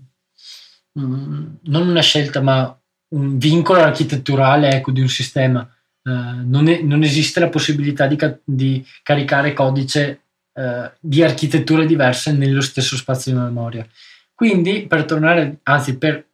non 0.92 1.88
una 1.88 2.00
scelta 2.00 2.40
ma 2.40 2.76
un 3.12 3.38
vincolo 3.38 3.80
architetturale 3.80 4.70
ecco, 4.70 4.90
di 4.90 5.00
un 5.00 5.08
sistema. 5.08 5.68
Uh, 6.04 6.42
non, 6.44 6.66
è, 6.66 6.82
non, 6.82 7.04
esiste 7.04 7.38
la 7.38 7.48
possibilità 7.48 8.08
di, 8.08 8.16
ca- 8.16 8.36
di 8.42 8.84
caricare 9.04 9.52
codice 9.52 10.22
uh, 10.54 10.90
di 10.98 11.22
architetture 11.22 11.86
diverse 11.86 12.32
nello 12.32 12.60
stesso 12.60 12.96
spazio 12.96 13.32
di 13.32 13.38
memoria. 13.38 13.86
Quindi, 14.34 14.86
per 14.88 15.04
tornare, 15.04 15.58
anzi, 15.62 15.96
per 15.96 16.26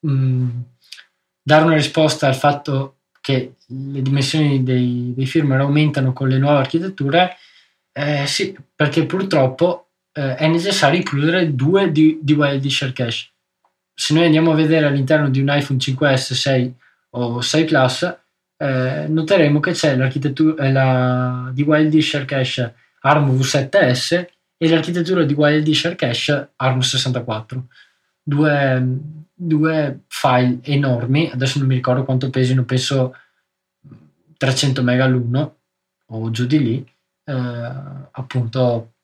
mh, 0.00 0.12
mm, 0.12 0.50
dare 1.40 1.64
una 1.64 1.74
risposta 1.74 2.26
al 2.26 2.34
fatto 2.34 3.01
che 3.22 3.54
le 3.68 4.02
dimensioni 4.02 4.64
dei, 4.64 5.14
dei 5.16 5.26
firmware 5.26 5.62
aumentano 5.62 6.12
con 6.12 6.28
le 6.28 6.38
nuove 6.38 6.58
architetture, 6.58 7.36
eh, 7.92 8.26
sì, 8.26 8.54
perché 8.74 9.06
purtroppo 9.06 9.90
eh, 10.12 10.34
è 10.34 10.48
necessario 10.48 10.98
includere 10.98 11.54
due 11.54 11.92
di, 11.92 12.18
DYLD 12.20 12.66
share 12.66 12.92
cache. 12.92 13.30
Se 13.94 14.12
noi 14.12 14.24
andiamo 14.24 14.50
a 14.50 14.56
vedere 14.56 14.86
all'interno 14.86 15.30
di 15.30 15.40
un 15.40 15.48
iPhone 15.50 15.78
5S 15.78 16.32
6 16.34 16.74
o 17.10 17.40
6 17.40 17.64
Plus, 17.64 18.18
eh, 18.56 19.06
noteremo 19.08 19.60
che 19.60 19.70
c'è 19.70 19.96
l'architettura, 19.96 20.64
eh, 20.64 20.72
la 20.72 21.50
DYLD 21.52 21.98
share 22.00 22.24
cache 22.24 22.74
ARM 23.02 23.38
V7S 23.38 24.26
e 24.56 24.68
l'architettura 24.68 25.22
di 25.22 25.34
DYLD 25.34 25.70
share 25.72 25.94
cache 25.94 26.50
ARM64. 26.60 27.60
Due, 28.24 28.86
due 29.46 30.04
file 30.08 30.58
enormi, 30.62 31.30
adesso 31.30 31.58
non 31.58 31.68
mi 31.68 31.74
ricordo 31.74 32.04
quanto 32.04 32.30
pesino, 32.30 32.64
penso 32.64 33.16
300 34.36 34.82
mega 34.82 35.06
l'uno 35.06 35.56
o 36.06 36.30
giù 36.30 36.46
di 36.46 36.58
lì, 36.58 36.92
eh, 37.24 37.34
appunto 38.10 38.94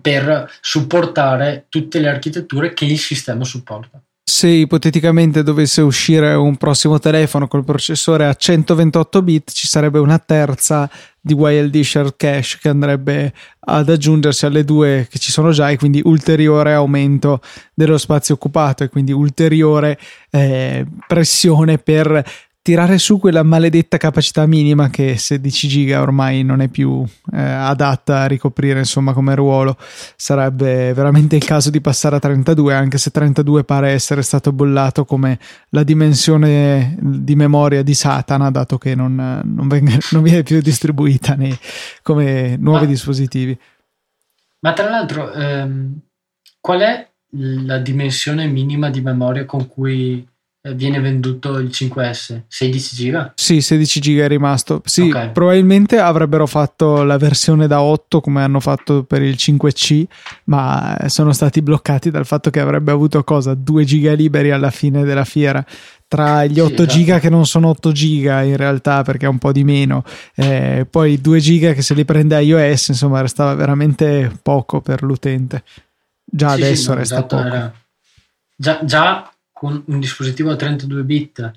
per 0.00 0.50
supportare 0.60 1.66
tutte 1.68 1.98
le 1.98 2.08
architetture 2.08 2.72
che 2.72 2.84
il 2.84 2.98
sistema 2.98 3.44
supporta. 3.44 4.02
Se 4.34 4.48
ipoteticamente 4.48 5.42
dovesse 5.42 5.82
uscire 5.82 6.32
un 6.32 6.56
prossimo 6.56 6.98
telefono 6.98 7.46
col 7.48 7.64
processore 7.64 8.24
a 8.24 8.32
128 8.32 9.20
bit, 9.20 9.52
ci 9.52 9.66
sarebbe 9.66 9.98
una 9.98 10.18
terza 10.18 10.90
di 11.20 11.34
YLD 11.34 11.82
Share 11.82 12.14
Cache 12.16 12.56
che 12.58 12.70
andrebbe 12.70 13.34
ad 13.60 13.90
aggiungersi 13.90 14.46
alle 14.46 14.64
due 14.64 15.06
che 15.10 15.18
ci 15.18 15.30
sono 15.30 15.50
già 15.50 15.68
e 15.68 15.76
quindi 15.76 16.00
ulteriore 16.02 16.72
aumento 16.72 17.42
dello 17.74 17.98
spazio 17.98 18.36
occupato 18.36 18.84
e 18.84 18.88
quindi 18.88 19.12
ulteriore 19.12 19.98
eh, 20.30 20.86
pressione 21.06 21.76
per 21.76 22.24
tirare 22.62 22.98
su 22.98 23.18
quella 23.18 23.42
maledetta 23.42 23.96
capacità 23.96 24.46
minima 24.46 24.88
che 24.88 25.16
16 25.16 25.68
giga 25.68 26.00
ormai 26.00 26.44
non 26.44 26.60
è 26.60 26.68
più 26.68 27.04
eh, 27.32 27.40
adatta 27.40 28.20
a 28.20 28.26
ricoprire 28.26 28.78
insomma 28.78 29.12
come 29.12 29.34
ruolo. 29.34 29.76
Sarebbe 30.16 30.94
veramente 30.94 31.34
il 31.34 31.44
caso 31.44 31.70
di 31.70 31.80
passare 31.80 32.16
a 32.16 32.20
32 32.20 32.72
anche 32.72 32.98
se 32.98 33.10
32 33.10 33.64
pare 33.64 33.90
essere 33.90 34.22
stato 34.22 34.52
bollato 34.52 35.04
come 35.04 35.40
la 35.70 35.82
dimensione 35.82 36.96
di 37.00 37.34
memoria 37.34 37.82
di 37.82 37.94
Satana 37.94 38.50
dato 38.52 38.78
che 38.78 38.94
non, 38.94 39.42
non, 39.44 39.66
venga, 39.66 39.98
non 40.12 40.22
viene 40.22 40.44
più 40.44 40.60
distribuita 40.60 41.34
nei, 41.34 41.56
come 42.02 42.56
nuovi 42.56 42.84
ma, 42.84 42.90
dispositivi. 42.90 43.58
Ma 44.60 44.72
tra 44.72 44.88
l'altro 44.88 45.32
ehm, 45.32 45.98
qual 46.60 46.80
è 46.80 47.10
la 47.34 47.78
dimensione 47.78 48.46
minima 48.46 48.88
di 48.88 49.00
memoria 49.00 49.46
con 49.46 49.66
cui 49.66 50.24
viene 50.70 51.00
venduto 51.00 51.58
il 51.58 51.68
5S 51.68 52.42
16 52.46 52.96
giga? 52.96 53.32
Sì, 53.34 53.60
16 53.60 54.00
giga 54.00 54.24
è 54.24 54.28
rimasto. 54.28 54.80
Sì, 54.84 55.08
okay. 55.08 55.32
probabilmente 55.32 55.98
avrebbero 55.98 56.46
fatto 56.46 57.02
la 57.02 57.18
versione 57.18 57.66
da 57.66 57.82
8 57.82 58.20
come 58.20 58.42
hanno 58.42 58.60
fatto 58.60 59.02
per 59.02 59.22
il 59.22 59.34
5C, 59.36 60.04
ma 60.44 60.96
sono 61.08 61.32
stati 61.32 61.62
bloccati 61.62 62.10
dal 62.10 62.26
fatto 62.26 62.50
che 62.50 62.60
avrebbe 62.60 62.92
avuto 62.92 63.22
cosa? 63.24 63.54
2 63.54 63.84
giga 63.84 64.12
liberi 64.12 64.52
alla 64.52 64.70
fine 64.70 65.02
della 65.04 65.24
fiera 65.24 65.64
tra 66.06 66.44
gli 66.44 66.60
8 66.60 66.68
sì, 66.68 66.74
esatto. 66.74 66.86
giga 66.86 67.18
che 67.20 67.30
non 67.30 67.46
sono 67.46 67.68
8 67.68 67.90
giga 67.90 68.42
in 68.42 68.58
realtà 68.58 69.00
perché 69.02 69.24
è 69.24 69.30
un 69.30 69.38
po' 69.38 69.50
di 69.50 69.64
meno 69.64 70.04
eh, 70.34 70.86
poi 70.88 71.18
2 71.18 71.40
giga 71.40 71.72
che 71.72 71.80
se 71.80 71.94
li 71.94 72.04
prende 72.04 72.38
iOS 72.38 72.88
insomma 72.88 73.22
restava 73.22 73.54
veramente 73.54 74.30
poco 74.42 74.82
per 74.82 75.02
l'utente 75.02 75.62
già 76.22 76.50
sì, 76.50 76.54
adesso 76.60 76.92
sì, 76.92 76.98
resta 76.98 77.14
esatto, 77.14 77.36
poco 77.36 77.48
era... 77.48 77.72
già, 78.54 78.80
già 78.84 79.32
con 79.62 79.80
un 79.86 80.00
dispositivo 80.00 80.50
a 80.50 80.56
32 80.56 81.04
bit 81.04 81.52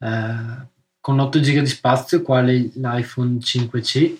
eh, 0.00 0.68
con 1.00 1.20
8 1.20 1.38
GB 1.38 1.60
di 1.60 1.66
spazio, 1.68 2.22
quale 2.22 2.72
l'iPhone 2.74 3.36
5C, 3.36 4.16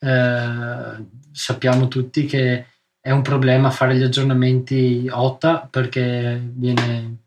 eh, 0.00 1.06
sappiamo 1.30 1.86
tutti 1.86 2.26
che 2.26 2.66
è 3.00 3.12
un 3.12 3.22
problema 3.22 3.70
fare 3.70 3.96
gli 3.96 4.02
aggiornamenti 4.02 5.08
OTA 5.08 5.68
perché 5.70 6.42
viene, 6.44 7.18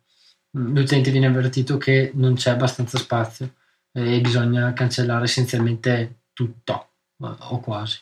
l'utente 0.58 1.10
viene 1.10 1.28
avvertito 1.28 1.78
che 1.78 2.12
non 2.16 2.34
c'è 2.34 2.50
abbastanza 2.50 2.98
spazio 2.98 3.54
e 3.94 4.20
bisogna 4.20 4.74
cancellare 4.74 5.24
essenzialmente 5.24 6.24
tutto 6.34 6.90
o 7.22 7.62
quasi. 7.62 7.98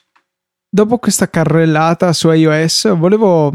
Dopo 0.68 0.98
questa 0.98 1.30
carrellata 1.30 2.14
su 2.14 2.32
iOS 2.32 2.96
volevo 2.96 3.52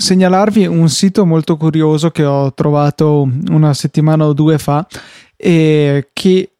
segnalarvi 0.00 0.66
un 0.66 0.88
sito 0.88 1.26
molto 1.26 1.56
curioso 1.56 2.10
che 2.10 2.24
ho 2.24 2.52
trovato 2.54 3.28
una 3.50 3.74
settimana 3.74 4.24
o 4.24 4.32
due 4.32 4.58
fa 4.58 4.86
e 5.36 6.08
che 6.12 6.52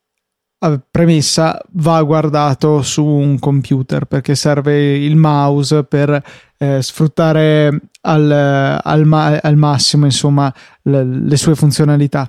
premessa 0.90 1.58
va 1.72 2.02
guardato 2.02 2.82
su 2.82 3.02
un 3.02 3.38
computer 3.38 4.04
perché 4.04 4.34
serve 4.34 4.94
il 4.94 5.16
mouse 5.16 5.84
per 5.84 6.22
eh, 6.58 6.82
sfruttare 6.82 7.80
al, 8.02 8.30
al, 8.82 9.40
al 9.42 9.56
massimo 9.56 10.04
insomma 10.04 10.52
le, 10.82 11.02
le 11.02 11.36
sue 11.38 11.54
funzionalità 11.54 12.28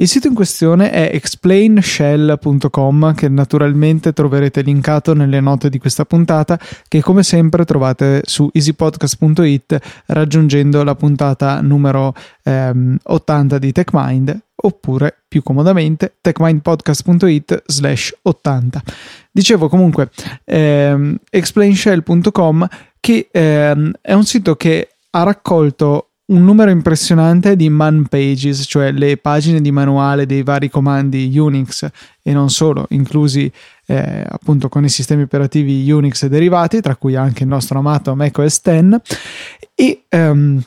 il 0.00 0.08
sito 0.08 0.28
in 0.28 0.34
questione 0.34 0.90
è 0.90 1.10
explainshell.com 1.12 3.14
che 3.14 3.28
naturalmente 3.28 4.14
troverete 4.14 4.62
linkato 4.62 5.12
nelle 5.12 5.40
note 5.40 5.68
di 5.68 5.78
questa 5.78 6.06
puntata 6.06 6.58
che 6.88 7.02
come 7.02 7.22
sempre 7.22 7.66
trovate 7.66 8.22
su 8.24 8.48
easypodcast.it 8.50 10.04
raggiungendo 10.06 10.82
la 10.84 10.94
puntata 10.94 11.60
numero 11.60 12.14
ehm, 12.44 12.96
80 13.02 13.58
di 13.58 13.72
TechMind 13.72 14.40
oppure 14.62 15.22
più 15.28 15.42
comodamente 15.42 16.14
techmindpodcast.it 16.18 17.64
slash 17.66 18.16
80 18.22 18.82
dicevo 19.30 19.68
comunque 19.68 20.08
ehm, 20.44 21.18
explainshell.com 21.28 22.66
che 23.00 23.28
ehm, 23.30 23.92
è 24.00 24.14
un 24.14 24.24
sito 24.24 24.56
che 24.56 24.88
ha 25.10 25.24
raccolto 25.24 26.09
un 26.30 26.44
numero 26.44 26.70
impressionante 26.70 27.56
di 27.56 27.68
man 27.68 28.06
pages, 28.08 28.64
cioè 28.66 28.92
le 28.92 29.16
pagine 29.16 29.60
di 29.60 29.70
manuale 29.70 30.26
dei 30.26 30.42
vari 30.42 30.68
comandi 30.68 31.36
Unix 31.36 31.88
e 32.22 32.32
non 32.32 32.50
solo, 32.50 32.86
inclusi 32.90 33.50
eh, 33.86 34.24
appunto 34.26 34.68
con 34.68 34.84
i 34.84 34.88
sistemi 34.88 35.22
operativi 35.22 35.90
Unix 35.90 36.22
e 36.22 36.28
derivati, 36.28 36.80
tra 36.80 36.96
cui 36.96 37.16
anche 37.16 37.42
il 37.42 37.48
nostro 37.48 37.78
amato 37.78 38.14
macOS 38.14 38.60
X, 38.60 39.00
e 39.74 40.04
ehm, 40.08 40.62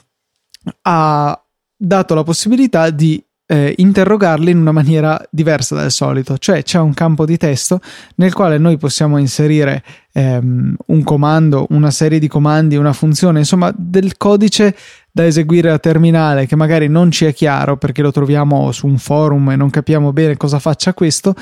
ha 0.82 1.42
dato 1.76 2.14
la 2.14 2.22
possibilità 2.22 2.90
di 2.90 3.22
eh, 3.46 3.74
interrogarli 3.76 4.50
in 4.50 4.58
una 4.58 4.72
maniera 4.72 5.22
diversa 5.30 5.74
dal 5.74 5.90
solito, 5.90 6.38
cioè 6.38 6.62
c'è 6.62 6.78
un 6.78 6.94
campo 6.94 7.24
di 7.26 7.36
testo 7.36 7.80
nel 8.16 8.32
quale 8.32 8.58
noi 8.58 8.78
possiamo 8.78 9.18
inserire 9.18 9.82
ehm, 10.12 10.76
un 10.86 11.02
comando, 11.02 11.66
una 11.70 11.90
serie 11.90 12.18
di 12.18 12.28
comandi, 12.28 12.76
una 12.76 12.92
funzione, 12.92 13.40
insomma 13.40 13.72
del 13.76 14.16
codice 14.16 14.74
da 15.16 15.24
eseguire 15.24 15.70
a 15.70 15.78
terminale 15.78 16.44
che 16.44 16.56
magari 16.56 16.88
non 16.88 17.12
ci 17.12 17.24
è 17.24 17.32
chiaro 17.32 17.76
perché 17.76 18.02
lo 18.02 18.10
troviamo 18.10 18.72
su 18.72 18.88
un 18.88 18.98
forum 18.98 19.52
e 19.52 19.54
non 19.54 19.70
capiamo 19.70 20.12
bene 20.12 20.36
cosa 20.36 20.58
faccia 20.58 20.92
questo, 20.92 21.36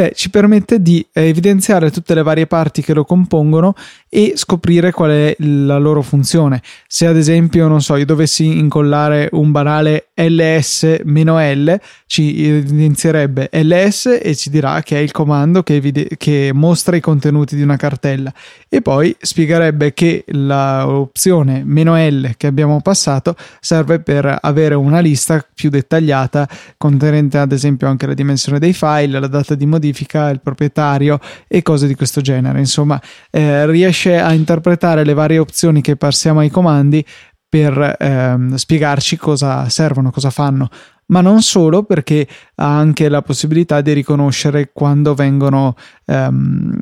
beh, 0.00 0.12
ci 0.14 0.30
permette 0.30 0.80
di 0.80 1.06
evidenziare 1.12 1.90
tutte 1.90 2.14
le 2.14 2.22
varie 2.22 2.46
parti 2.46 2.80
che 2.80 2.94
lo 2.94 3.04
compongono 3.04 3.74
e 4.08 4.32
scoprire 4.34 4.92
qual 4.92 5.10
è 5.10 5.36
la 5.38 5.78
loro 5.78 6.00
funzione. 6.02 6.62
Se 6.86 7.06
ad 7.06 7.16
esempio, 7.16 7.68
non 7.68 7.82
so, 7.82 7.96
io 7.96 8.06
dovessi 8.06 8.58
incollare 8.58 9.28
un 9.32 9.50
banale 9.50 10.08
ls-l, 10.14 11.80
ci 12.06 12.44
evidenzierebbe 12.44 13.50
ls 13.52 14.18
e 14.22 14.34
ci 14.34 14.50
dirà 14.50 14.82
che 14.82 14.96
è 14.96 15.00
il 15.00 15.12
comando 15.12 15.62
che, 15.62 15.76
evide- 15.76 16.08
che 16.16 16.50
mostra 16.52 16.96
i 16.96 17.00
contenuti 17.00 17.54
di 17.54 17.62
una 17.62 17.76
cartella 17.76 18.32
e 18.68 18.82
poi 18.82 19.14
spiegherebbe 19.18 19.92
che 19.92 20.24
l'opzione 20.28 21.62
"-l" 21.64 22.34
che 22.36 22.46
abbiamo 22.46 22.80
passato 22.80 23.36
serve 23.60 24.00
per 24.00 24.38
avere 24.40 24.74
una 24.74 25.00
lista 25.00 25.44
più 25.54 25.70
dettagliata 25.70 26.48
contenente 26.76 27.38
ad 27.38 27.52
esempio 27.52 27.86
anche 27.86 28.06
la 28.06 28.14
dimensione 28.14 28.58
dei 28.58 28.72
file, 28.72 29.20
la 29.20 29.26
data 29.26 29.54
di 29.54 29.66
modifica, 29.66 29.89
il 30.30 30.40
proprietario 30.40 31.18
e 31.46 31.62
cose 31.62 31.86
di 31.86 31.94
questo 31.94 32.20
genere. 32.20 32.58
Insomma, 32.58 33.00
eh, 33.30 33.66
riesce 33.66 34.18
a 34.18 34.32
interpretare 34.32 35.04
le 35.04 35.14
varie 35.14 35.38
opzioni 35.38 35.80
che 35.80 35.96
passiamo 35.96 36.40
ai 36.40 36.50
comandi 36.50 37.04
per 37.48 37.96
ehm, 37.98 38.54
spiegarci 38.54 39.16
cosa 39.16 39.68
servono, 39.68 40.10
cosa 40.10 40.30
fanno 40.30 40.68
ma 41.10 41.20
non 41.20 41.42
solo 41.42 41.82
perché 41.82 42.26
ha 42.56 42.78
anche 42.78 43.08
la 43.08 43.22
possibilità 43.22 43.80
di 43.80 43.92
riconoscere 43.92 44.70
quando 44.72 45.14
vengono 45.14 45.74
ehm, 46.06 46.72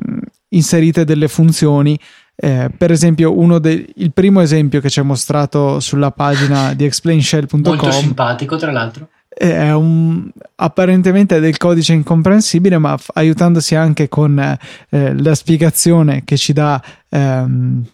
inserite 0.49 1.03
delle 1.03 1.27
funzioni. 1.27 1.99
Eh, 2.35 2.69
per 2.75 2.91
esempio, 2.91 3.37
uno 3.37 3.59
de- 3.59 3.89
il 3.95 4.13
primo 4.13 4.39
esempio 4.39 4.79
che 4.79 4.89
ci 4.89 4.99
ha 4.99 5.03
mostrato 5.03 5.79
sulla 5.79 6.11
pagina 6.11 6.73
di 6.73 6.85
explainshell.com 6.85 7.59
molto 7.61 7.91
simpatico, 7.91 8.55
tra 8.55 8.71
l'altro. 8.71 9.09
È 9.29 9.71
un, 9.71 10.29
apparentemente 10.55 11.39
del 11.39 11.57
codice 11.57 11.93
incomprensibile, 11.93 12.77
ma 12.77 12.97
f- 12.97 13.11
aiutandosi 13.13 13.75
anche 13.75 14.09
con 14.09 14.37
eh, 14.39 15.21
la 15.21 15.35
spiegazione 15.35 16.23
che 16.25 16.35
ci 16.35 16.51
dà 16.51 16.81
ehm, 17.07 17.85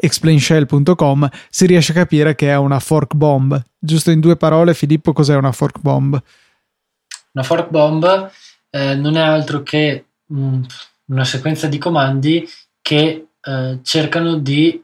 explainshell.com 0.00 1.28
si 1.50 1.66
riesce 1.66 1.92
a 1.92 1.96
capire 1.96 2.34
che 2.34 2.50
è 2.50 2.56
una 2.56 2.80
fork 2.80 3.14
bomb. 3.14 3.60
Giusto 3.78 4.10
in 4.10 4.20
due 4.20 4.36
parole, 4.36 4.74
Filippo, 4.74 5.12
cos'è 5.12 5.36
una 5.36 5.52
fork 5.52 5.78
bomb? 5.80 6.20
Una 7.32 7.44
fork 7.44 7.70
bomb 7.70 8.30
eh, 8.70 8.94
non 8.94 9.16
è 9.16 9.20
altro 9.20 9.62
che 9.62 10.04
mh, 10.26 10.60
una 11.06 11.24
sequenza 11.24 11.66
di 11.66 11.78
comandi 11.78 12.48
che 12.80 13.26
eh, 13.40 13.78
cercano 13.82 14.36
di 14.36 14.82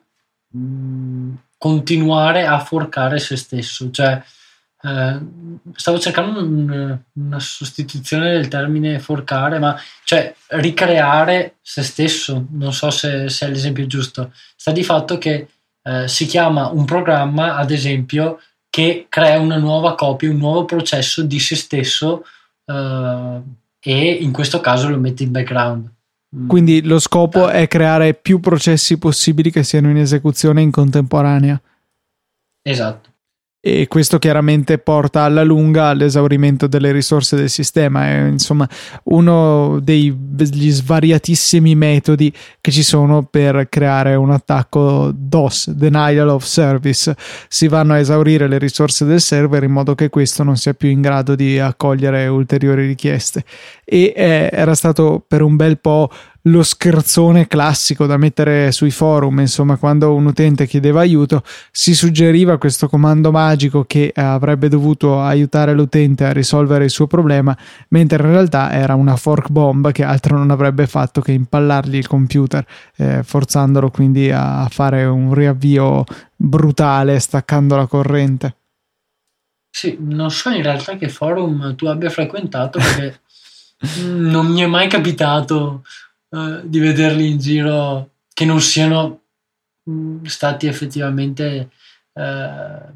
mh, 0.49 1.33
continuare 1.57 2.47
a 2.47 2.59
forcare 2.61 3.19
se 3.19 3.37
stesso, 3.37 3.91
cioè 3.91 4.23
eh, 4.81 5.19
stavo 5.75 5.99
cercando 5.99 6.41
un, 6.41 6.99
una 7.13 7.41
sostituzione 7.41 8.33
del 8.33 8.49
termine 8.49 9.01
forcare, 9.01 9.59
ma 9.59 9.77
cioè 10.05 10.33
ricreare 10.49 11.57
se 11.61 11.83
stesso, 11.83 12.47
non 12.51 12.73
so 12.73 12.91
se, 12.91 13.29
se 13.29 13.47
è 13.47 13.51
l'esempio 13.51 13.87
giusto. 13.87 14.33
Sta 14.57 14.71
di 14.71 14.85
fatto 14.85 15.19
che 15.19 15.49
eh, 15.83 16.07
si 16.07 16.27
chiama 16.27 16.69
un 16.69 16.85
programma, 16.85 17.57
ad 17.57 17.71
esempio, 17.71 18.41
che 18.71 19.07
crea 19.09 19.41
una 19.41 19.57
nuova 19.57 19.95
copia, 19.95 20.31
un 20.31 20.37
nuovo 20.37 20.65
processo 20.65 21.23
di 21.23 21.41
se 21.41 21.57
stesso 21.57 22.25
eh, 22.65 23.41
e 23.81 24.11
in 24.13 24.33
questo 24.33 24.61
caso 24.61 24.89
lo 24.89 24.99
mette 24.99 25.25
in 25.25 25.33
background. 25.33 25.91
Mm. 26.37 26.47
Quindi 26.47 26.83
lo 26.83 27.01
scopo 27.01 27.49
è 27.49 27.67
creare 27.67 28.15
più 28.15 28.39
processi 28.39 28.99
possibili 28.99 29.51
che 29.51 29.65
siano 29.65 29.91
in 29.91 29.97
esecuzione 29.97 30.63
in 30.63 30.71
contemporanea. 30.71 31.61
Esatto 32.63 33.17
e 33.61 33.89
questo 33.89 34.19
chiaramente 34.19 34.79
porta 34.79 35.23
alla 35.23 35.43
lunga 35.43 35.87
all'esaurimento 35.87 36.69
delle 36.69 36.93
risorse 36.93 37.35
del 37.35 37.51
sistema. 37.51 38.07
È 38.07 38.27
insomma 38.27 38.69
uno 39.05 39.81
degli 39.83 40.71
svariatissimi 40.71 41.75
metodi 41.75 42.33
che 42.61 42.71
ci 42.71 42.85
sono 42.85 43.25
per 43.25 43.69
creare 43.69 44.15
un 44.15 44.31
attacco 44.31 45.11
DOS, 45.13 45.71
Denial 45.71 46.29
of 46.29 46.45
Service. 46.45 47.17
Si 47.49 47.67
vanno 47.67 47.95
a 47.95 47.99
esaurire 47.99 48.47
le 48.47 48.59
risorse 48.59 49.05
del 49.05 49.21
server 49.21 49.65
in 49.65 49.73
modo 49.73 49.97
che 49.97 50.09
questo 50.09 50.45
non 50.45 50.57
sia 50.57 50.75
più 50.75 50.89
in 50.89 51.01
grado 51.01 51.35
di 51.35 51.59
accogliere 51.59 52.29
ulteriori 52.29 52.87
richieste. 52.87 53.45
E 53.85 54.13
eh, 54.15 54.51
era 54.53 54.77
stato 54.77 55.25
per 55.27 55.43
un 55.43 55.57
bel 55.57 55.81
po' 55.81 56.09
lo 56.51 56.63
scherzone 56.63 57.47
classico 57.47 58.07
da 58.07 58.17
mettere 58.17 58.73
sui 58.73 58.91
forum, 58.91 59.41
insomma, 59.41 59.77
quando 59.77 60.15
un 60.15 60.27
utente 60.27 60.67
chiedeva 60.67 61.01
aiuto, 61.01 61.43
si 61.71 61.95
suggeriva 61.95 62.59
questo 62.59 62.89
comando 62.89 63.31
magico 63.31 63.85
che 63.85 64.13
avrebbe 64.15 64.69
dovuto 64.69 65.21
aiutare 65.21 65.73
l'utente 65.73 66.25
a 66.25 66.33
risolvere 66.33 66.85
il 66.85 66.91
suo 66.91 67.07
problema, 67.07 67.57
mentre 67.89 68.23
in 68.23 68.31
realtà 68.31 68.73
era 68.73 68.95
una 68.95 69.17
fork 69.17 69.51
bomb 69.51 69.91
che 69.93 70.05
altro 70.05 70.37
non 70.37 70.51
avrebbe 70.51 70.87
fatto 70.87 71.21
che 71.21 71.33
impallargli 71.33 71.97
il 71.97 72.07
computer, 72.07 72.65
eh, 72.97 73.23
forzandolo 73.23 73.91
quindi 73.91 74.31
a 74.31 74.67
fare 74.71 75.05
un 75.05 75.35
riavvio 75.35 76.05
brutale 76.35 77.19
staccando 77.19 77.77
la 77.77 77.87
corrente. 77.87 78.57
Sì, 79.71 79.97
non 80.01 80.31
so 80.31 80.51
in 80.51 80.63
realtà 80.63 80.97
che 80.97 81.09
forum 81.09 81.75
tu 81.77 81.87
abbia 81.87 82.11
frequentato 82.11 82.79
perché 82.79 83.21
non 84.07 84.47
mi 84.47 84.61
è 84.61 84.67
mai 84.67 84.89
capitato 84.89 85.85
uh, 86.31 86.61
di 86.67 86.79
vederli 86.79 87.31
in 87.31 87.39
giro 87.39 88.11
che 88.33 88.45
non 88.45 88.61
siano 88.61 89.23
mm, 89.89 90.25
stati 90.25 90.67
effettivamente 90.67 91.71
uh, 92.13 92.93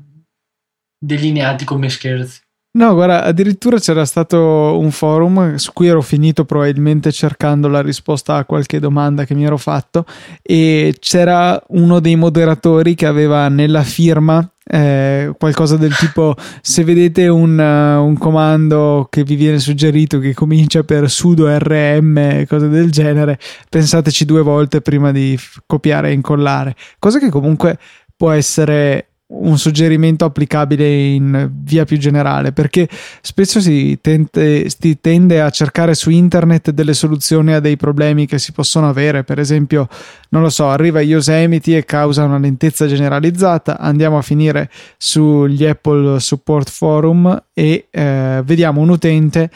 delineati 0.99 1.64
come 1.64 1.88
scherzi. 1.88 2.40
No, 2.75 2.95
guarda, 2.95 3.25
addirittura 3.25 3.79
c'era 3.79 4.07
stato 4.07 4.79
un 4.79 4.91
forum 4.93 5.57
su 5.57 5.75
cui 5.75 5.89
ero 5.89 6.01
finito 6.01 6.47
probabilmente 6.47 7.13
cercando 7.13 7.69
la 7.69 7.83
risposta 7.83 8.37
a 8.37 8.47
qualche 8.47 8.81
domanda 8.81 9.27
che 9.27 9.35
mi 9.35 9.45
ero 9.45 9.59
fatto 9.59 10.07
e 10.41 10.97
c'era 10.99 11.63
uno 11.69 12.01
dei 12.01 12.17
moderatori 12.17 12.95
che 12.95 13.05
aveva 13.05 13.49
nella 13.49 13.83
firma 13.83 14.51
eh, 14.65 15.35
qualcosa 15.39 15.77
del 15.77 15.95
tipo 15.95 16.35
se 16.63 16.83
vedete 16.83 17.29
un, 17.29 17.59
uh, 17.59 18.03
un, 18.03 18.17
comando 18.17 19.07
che 19.11 19.23
vi 19.23 19.35
viene 19.35 19.59
suggerito 19.59 20.19
che 20.19 20.33
comincia 20.33 20.83
per 20.83 21.11
sudo 21.11 21.55
rm 21.55 22.47
cose 22.47 22.69
del 22.69 22.91
genere 22.91 23.39
pensateci 23.69 24.25
due 24.25 24.41
volte 24.41 24.81
prima 24.81 25.13
di 25.13 25.39
copiare 25.67 26.09
e 26.09 26.13
incollare. 26.13 26.75
Cosa 26.99 27.19
che 27.19 27.29
comunque 27.29 27.79
può 28.17 28.31
essere 28.31 29.09
un 29.35 29.59
suggerimento 29.59 30.25
applicabile 30.25 30.87
in 30.88 31.51
via 31.62 31.85
più 31.85 31.97
generale 31.97 32.53
perché 32.53 32.88
spesso 33.21 33.61
si, 33.61 33.99
tente, 34.01 34.68
si, 34.68 34.99
tende 35.01 35.40
a 35.40 35.51
cercare 35.51 35.95
su 35.95 36.11
internet 36.11 36.71
delle 36.71 36.95
soluzioni 36.95 37.53
a 37.53 37.61
dei 37.61 37.77
problemi 37.77 38.27
che 38.27 38.38
si 38.38 38.53
possono 38.53 38.88
avere. 38.88 39.25
Per 39.25 39.38
esempio 39.38 39.88
non 40.31 40.42
lo 40.42 40.51
so 40.51 40.68
arriva 40.68 41.01
Yosemite 41.01 41.77
e 41.77 41.85
causa 41.85 42.25
una 42.25 42.38
lentezza 42.38 42.87
generalizzata. 42.87 43.79
Andiamo 43.79 44.18
a 44.18 44.23
finire 44.23 44.71
sugli 44.97 45.64
Apple 45.64 46.21
Support 46.21 46.71
Forum 46.71 47.42
e 47.53 47.87
eh, 47.90 48.42
vediamo 48.45 48.81
un 48.81 48.90
utente 48.90 49.51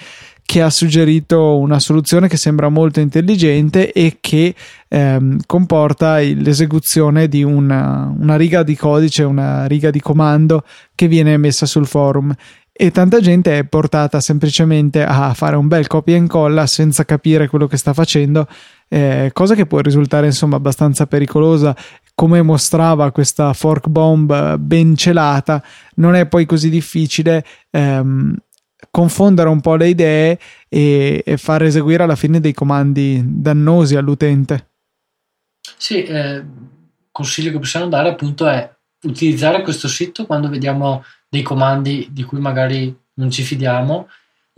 che 0.46 0.62
ha 0.62 0.70
suggerito 0.70 1.58
una 1.58 1.80
soluzione 1.80 2.28
che 2.28 2.36
sembra 2.36 2.68
molto 2.68 3.00
intelligente 3.00 3.92
e 3.92 4.18
che 4.20 4.54
ehm, 4.88 5.40
comporta 5.44 6.18
l'esecuzione 6.18 7.28
di 7.28 7.42
una, 7.42 8.14
una 8.16 8.36
riga 8.36 8.62
di 8.62 8.76
codice, 8.76 9.24
una 9.24 9.66
riga 9.66 9.90
di 9.90 10.00
comando 10.00 10.64
che 10.94 11.08
viene 11.08 11.36
messa 11.36 11.66
sul 11.66 11.86
forum 11.86 12.34
e 12.78 12.90
tanta 12.90 13.20
gente 13.20 13.56
è 13.56 13.64
portata 13.64 14.20
semplicemente 14.20 15.02
a 15.02 15.32
fare 15.32 15.56
un 15.56 15.66
bel 15.66 15.86
copia 15.86 16.14
e 16.14 16.18
incolla 16.18 16.66
senza 16.66 17.06
capire 17.06 17.48
quello 17.48 17.66
che 17.66 17.78
sta 17.78 17.94
facendo, 17.94 18.46
eh, 18.88 19.30
cosa 19.32 19.54
che 19.54 19.64
può 19.64 19.78
risultare 19.78 20.26
insomma 20.26 20.56
abbastanza 20.56 21.06
pericolosa. 21.06 21.74
Come 22.14 22.42
mostrava 22.42 23.10
questa 23.12 23.54
fork 23.54 23.88
bomb 23.88 24.56
ben 24.56 24.94
celata, 24.94 25.62
non 25.96 26.14
è 26.14 26.26
poi 26.26 26.44
così 26.44 26.68
difficile 26.68 27.44
ehm, 27.70 28.34
confondere 28.90 29.48
un 29.48 29.60
po' 29.60 29.74
le 29.74 29.88
idee 29.88 30.38
e, 30.68 31.22
e 31.24 31.36
far 31.36 31.62
eseguire 31.62 32.02
alla 32.02 32.16
fine 32.16 32.40
dei 32.40 32.52
comandi 32.52 33.22
dannosi 33.24 33.96
all'utente. 33.96 34.70
Sì, 35.76 36.02
eh, 36.04 36.44
consiglio 37.10 37.50
che 37.50 37.58
possiamo 37.58 37.88
dare 37.88 38.10
appunto 38.10 38.46
è 38.46 38.70
utilizzare 39.04 39.62
questo 39.62 39.88
sito 39.88 40.26
quando 40.26 40.48
vediamo 40.48 41.04
dei 41.28 41.42
comandi 41.42 42.08
di 42.10 42.24
cui 42.24 42.38
magari 42.38 42.94
non 43.14 43.30
ci 43.30 43.42
fidiamo 43.42 44.08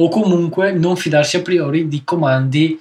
o 0.01 0.09
comunque 0.09 0.73
non 0.73 0.97
fidarsi 0.97 1.37
a 1.37 1.43
priori 1.43 1.89
di 1.89 2.05
comandi 2.05 2.81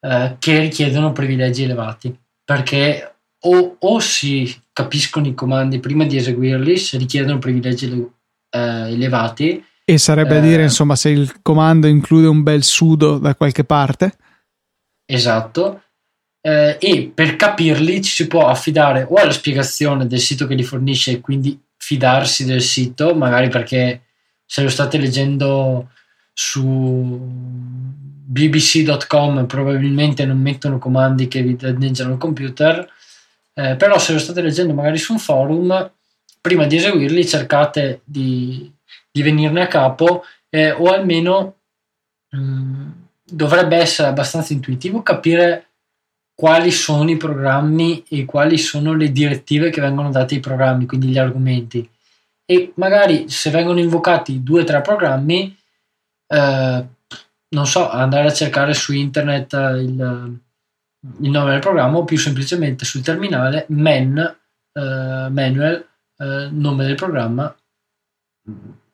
eh, 0.00 0.36
che 0.38 0.58
richiedono 0.60 1.12
privilegi 1.12 1.64
elevati 1.64 2.16
perché 2.44 3.14
o, 3.44 3.76
o, 3.78 3.98
si 3.98 4.52
capiscono 4.72 5.26
i 5.26 5.34
comandi 5.34 5.80
prima 5.80 6.04
di 6.04 6.16
eseguirli 6.16 6.76
se 6.76 6.96
richiedono 6.98 7.38
privilegi 7.38 7.86
eh, 8.50 8.58
elevati 8.58 9.64
E 9.92 9.98
sarebbe 9.98 10.38
a 10.38 10.40
dire, 10.40 10.62
insomma, 10.62 10.96
se 10.96 11.10
il 11.10 11.42
comando 11.42 11.86
include 11.86 12.26
un 12.26 12.42
bel 12.42 12.62
sudo 12.62 13.18
da 13.18 13.34
qualche 13.34 13.62
parte. 13.62 14.16
Esatto. 15.04 15.82
Eh, 16.40 16.78
e 16.80 17.12
per 17.14 17.36
capirli 17.36 18.00
ci 18.00 18.10
si 18.10 18.26
può 18.26 18.48
affidare 18.48 19.06
o 19.06 19.16
alla 19.16 19.32
spiegazione 19.32 20.06
del 20.06 20.18
sito 20.18 20.46
che 20.46 20.54
li 20.54 20.62
fornisce 20.62 21.10
e 21.10 21.20
quindi 21.20 21.60
fidarsi 21.76 22.46
del 22.46 22.62
sito, 22.62 23.14
magari 23.14 23.50
perché 23.50 24.04
se 24.46 24.62
lo 24.62 24.70
state 24.70 24.96
leggendo 24.96 25.90
su 26.32 27.18
bbc.com 28.24 29.44
probabilmente 29.44 30.24
non 30.24 30.38
mettono 30.38 30.78
comandi 30.78 31.28
che 31.28 31.42
vi 31.42 31.54
danneggiano 31.54 32.12
il 32.12 32.18
computer, 32.18 32.90
eh, 33.52 33.76
però 33.76 33.98
se 33.98 34.14
lo 34.14 34.18
state 34.18 34.40
leggendo 34.40 34.72
magari 34.72 34.96
su 34.96 35.12
un 35.12 35.18
forum, 35.18 35.90
prima 36.40 36.64
di 36.64 36.76
eseguirli 36.76 37.26
cercate 37.26 38.00
di, 38.04 38.71
di 39.12 39.22
venirne 39.22 39.62
a 39.62 39.66
capo 39.68 40.24
eh, 40.48 40.72
o 40.72 40.90
almeno 40.90 41.56
mh, 42.30 42.40
mm, 42.40 42.90
dovrebbe 43.22 43.76
essere 43.76 44.08
abbastanza 44.08 44.52
intuitivo 44.52 45.02
capire 45.02 45.66
quali 46.34 46.70
sono 46.70 47.10
i 47.10 47.16
programmi 47.16 48.04
e 48.08 48.24
quali 48.24 48.56
sono 48.58 48.94
le 48.94 49.12
direttive 49.12 49.70
che 49.70 49.80
vengono 49.80 50.10
date 50.10 50.34
ai 50.34 50.40
programmi, 50.40 50.86
quindi 50.86 51.08
gli 51.08 51.18
argomenti. 51.18 51.88
E 52.44 52.72
magari 52.76 53.28
se 53.28 53.50
vengono 53.50 53.78
invocati 53.78 54.42
due 54.42 54.62
o 54.62 54.64
tre 54.64 54.80
programmi, 54.80 55.56
eh, 56.26 56.86
non 57.48 57.66
so, 57.66 57.88
andare 57.88 58.28
a 58.28 58.32
cercare 58.32 58.74
su 58.74 58.92
internet 58.92 59.52
il, 59.52 60.40
il, 61.20 61.30
nome 61.30 61.50
del 61.50 61.60
programma 61.60 61.98
o 61.98 62.04
più 62.04 62.18
semplicemente 62.18 62.84
sul 62.84 63.02
terminale 63.02 63.66
man, 63.68 64.18
eh, 64.72 65.28
manual, 65.30 65.86
eh, 66.16 66.48
nome 66.50 66.84
del 66.86 66.94
programma 66.96 67.54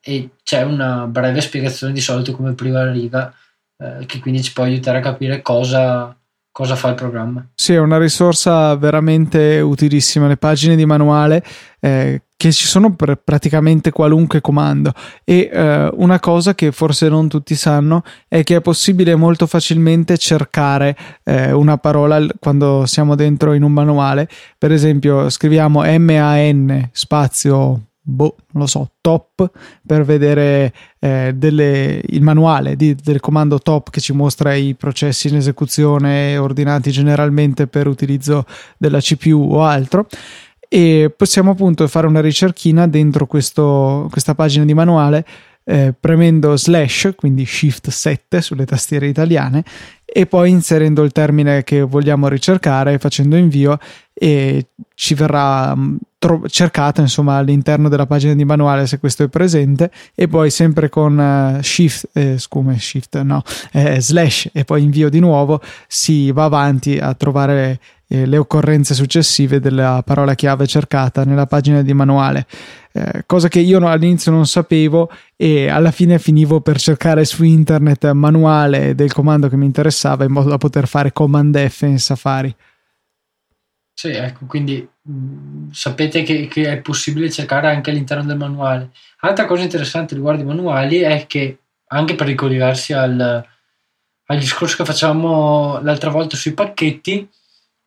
e 0.09 0.31
c'è 0.43 0.63
una 0.63 1.07
breve 1.07 1.43
spiegazione 1.43 1.93
di 1.93 2.01
solito 2.01 2.33
come 2.33 2.55
prima 2.55 2.91
riga 2.91 3.31
eh, 3.77 4.07
che 4.07 4.21
quindi 4.21 4.43
ci 4.43 4.55
può 4.55 4.65
aiutare 4.65 4.99
a 4.99 5.03
capire 5.03 5.43
cosa, 5.43 6.17
cosa 6.51 6.77
fa 6.77 6.89
il 6.89 6.95
programma. 6.95 7.47
Sì, 7.55 7.75
è 7.75 7.79
una 7.79 7.99
risorsa 7.99 8.75
veramente 8.77 9.61
utilissima. 9.61 10.27
Le 10.27 10.39
pagine 10.39 10.77
di 10.77 10.87
manuale 10.87 11.45
eh, 11.79 12.23
che 12.39 12.53
ci 12.53 12.67
sono 12.67 12.95
per 12.95 13.21
praticamente 13.23 13.91
qualunque 13.91 14.41
comando. 14.41 14.95
E 15.25 15.51
eh, 15.53 15.91
una 15.93 16.19
cosa 16.21 16.55
che 16.55 16.73
forse 16.73 17.11
non 17.11 17.29
tutti 17.29 17.55
sanno 17.55 18.03
è 18.29 18.43
che 18.45 18.57
è 18.57 18.61
possibile 18.63 19.15
molto 19.15 19.47
facilmente 19.47 20.17
cercare 20.17 20.97
eh, 21.23 21.53
una 21.53 21.77
parola 21.77 22.25
quando 22.41 22.87
siamo 22.87 23.15
dentro 23.15 23.53
in 23.53 23.63
un 23.63 23.73
manuale. 23.73 24.27
Per 24.57 24.73
esempio, 24.73 25.29
scriviamo 25.29 25.83
MAN 25.99 26.89
spazio 26.93 27.88
boh, 28.11 28.37
non 28.53 28.63
lo 28.63 28.67
so, 28.67 28.93
top 29.03 29.51
per 29.87 30.03
vedere 30.05 30.73
eh, 30.99 31.33
delle, 31.35 32.01
il 32.07 32.23
manuale 32.23 32.75
di, 32.75 32.95
del 32.95 33.21
comando 33.21 33.59
top 33.59 33.91
che 33.91 34.01
ci 34.01 34.15
mostra 34.15 34.55
i 34.55 34.75
processi 34.75 35.29
in 35.29 35.37
esecuzione 35.37 36.39
ordinati 36.39 36.91
generalmente 36.91 37.67
per 37.67 37.87
utilizzo 37.87 38.47
della 38.79 39.01
CPU 39.01 39.49
o 39.53 39.65
altro. 39.65 40.07
E 40.71 41.13
possiamo 41.15 41.51
appunto 41.53 41.87
fare 41.89 42.07
una 42.07 42.21
ricerchina 42.21 42.87
dentro 42.87 43.27
questo, 43.27 44.07
questa 44.11 44.35
pagina 44.35 44.65
di 44.65 44.75
manuale 44.75 45.25
eh, 45.65 45.95
premendo 45.99 46.57
slash, 46.57 47.13
quindi 47.15 47.45
shift 47.45 47.91
7 47.91 48.41
sulle 48.41 48.65
tastiere 48.65 49.07
italiane 49.07 49.65
e 50.11 50.25
poi 50.25 50.49
inserendo 50.49 51.03
il 51.03 51.13
termine 51.13 51.63
che 51.65 51.83
vogliamo 51.83 52.29
ricercare 52.29 52.97
facendo 52.99 53.37
invio 53.37 53.79
e 54.19 54.67
ci 54.95 55.15
verrà 55.15 55.75
mm, 55.77 55.97
tro- 56.19 56.49
cercato 56.49 57.01
insomma 57.01 57.37
all'interno 57.37 57.89
della 57.89 58.07
pagina 58.07 58.35
di 58.35 58.45
manuale 58.45 58.87
se 58.87 58.99
questo 58.99 59.23
è 59.23 59.29
presente 59.29 59.91
e 60.15 60.27
poi 60.27 60.51
sempre 60.51 60.89
con 60.89 61.17
uh, 61.17 61.63
shift 61.63 62.09
eh, 62.15 62.39
scume 62.39 62.79
shift 62.79 63.21
no 63.21 63.43
eh, 63.73 64.01
slash 64.01 64.51
e 64.53 64.65
poi 64.65 64.83
invio 64.83 65.09
di 65.09 65.21
nuovo 65.21 65.61
si 65.87 66.33
va 66.33 66.45
avanti 66.45 66.99
a 66.99 67.15
trovare 67.15 67.79
eh, 68.09 68.27
le 68.27 68.39
occorrenze 68.39 68.95
successive 68.95 69.61
della 69.61 70.03
parola 70.05 70.35
chiave 70.35 70.67
cercata 70.67 71.25
nella 71.25 71.47
pagina 71.47 71.83
di 71.83 71.93
manuale 71.93 72.47
eh, 72.91 73.23
cosa 73.27 73.47
che 73.47 73.61
io 73.61 73.79
all'inizio 73.87 74.33
non 74.33 74.47
sapevo 74.47 75.11
e 75.37 75.69
alla 75.69 75.93
fine 75.93 76.19
finivo 76.19 76.61
per 76.61 76.81
cercare 76.81 77.25
su 77.25 77.45
internet 77.45 78.11
manuale 78.11 78.97
del 78.97 79.13
comando 79.13 79.49
che 79.49 79.57
mi 79.57 79.67
interessava 79.67 80.25
in 80.25 80.33
modo 80.33 80.49
da 80.49 80.59
poter 80.59 80.89
fare 80.89 81.13
command 81.13 81.57
F 81.69 81.83
in 81.83 82.01
Safari. 82.01 82.53
Sì, 84.01 84.11
ecco, 84.11 84.47
quindi 84.47 84.89
mh, 85.03 85.71
sapete 85.73 86.23
che, 86.23 86.47
che, 86.47 86.71
è 86.71 86.81
possibile 86.81 87.33
cercare 87.33 87.67
anche 87.67 87.91
all'interno 87.91 88.23
del 88.23 88.37
manuale. 88.37 88.93
Altra 89.23 89.45
cosa 89.45 89.65
interessante 89.65 90.15
riguardo 90.15 90.43
i 90.43 90.45
manuali 90.45 90.99
è 90.99 91.27
che, 91.27 91.59
anche 91.89 92.15
per 92.15 92.29
ricollegarsi 92.29 92.93
al, 92.93 93.45
al 94.27 94.39
discorso 94.39 94.77
che 94.77 94.85
facciamo 94.85 95.81
l'altra 95.83 96.11
volta 96.11 96.37
sui 96.37 96.53
pacchetti, 96.55 97.29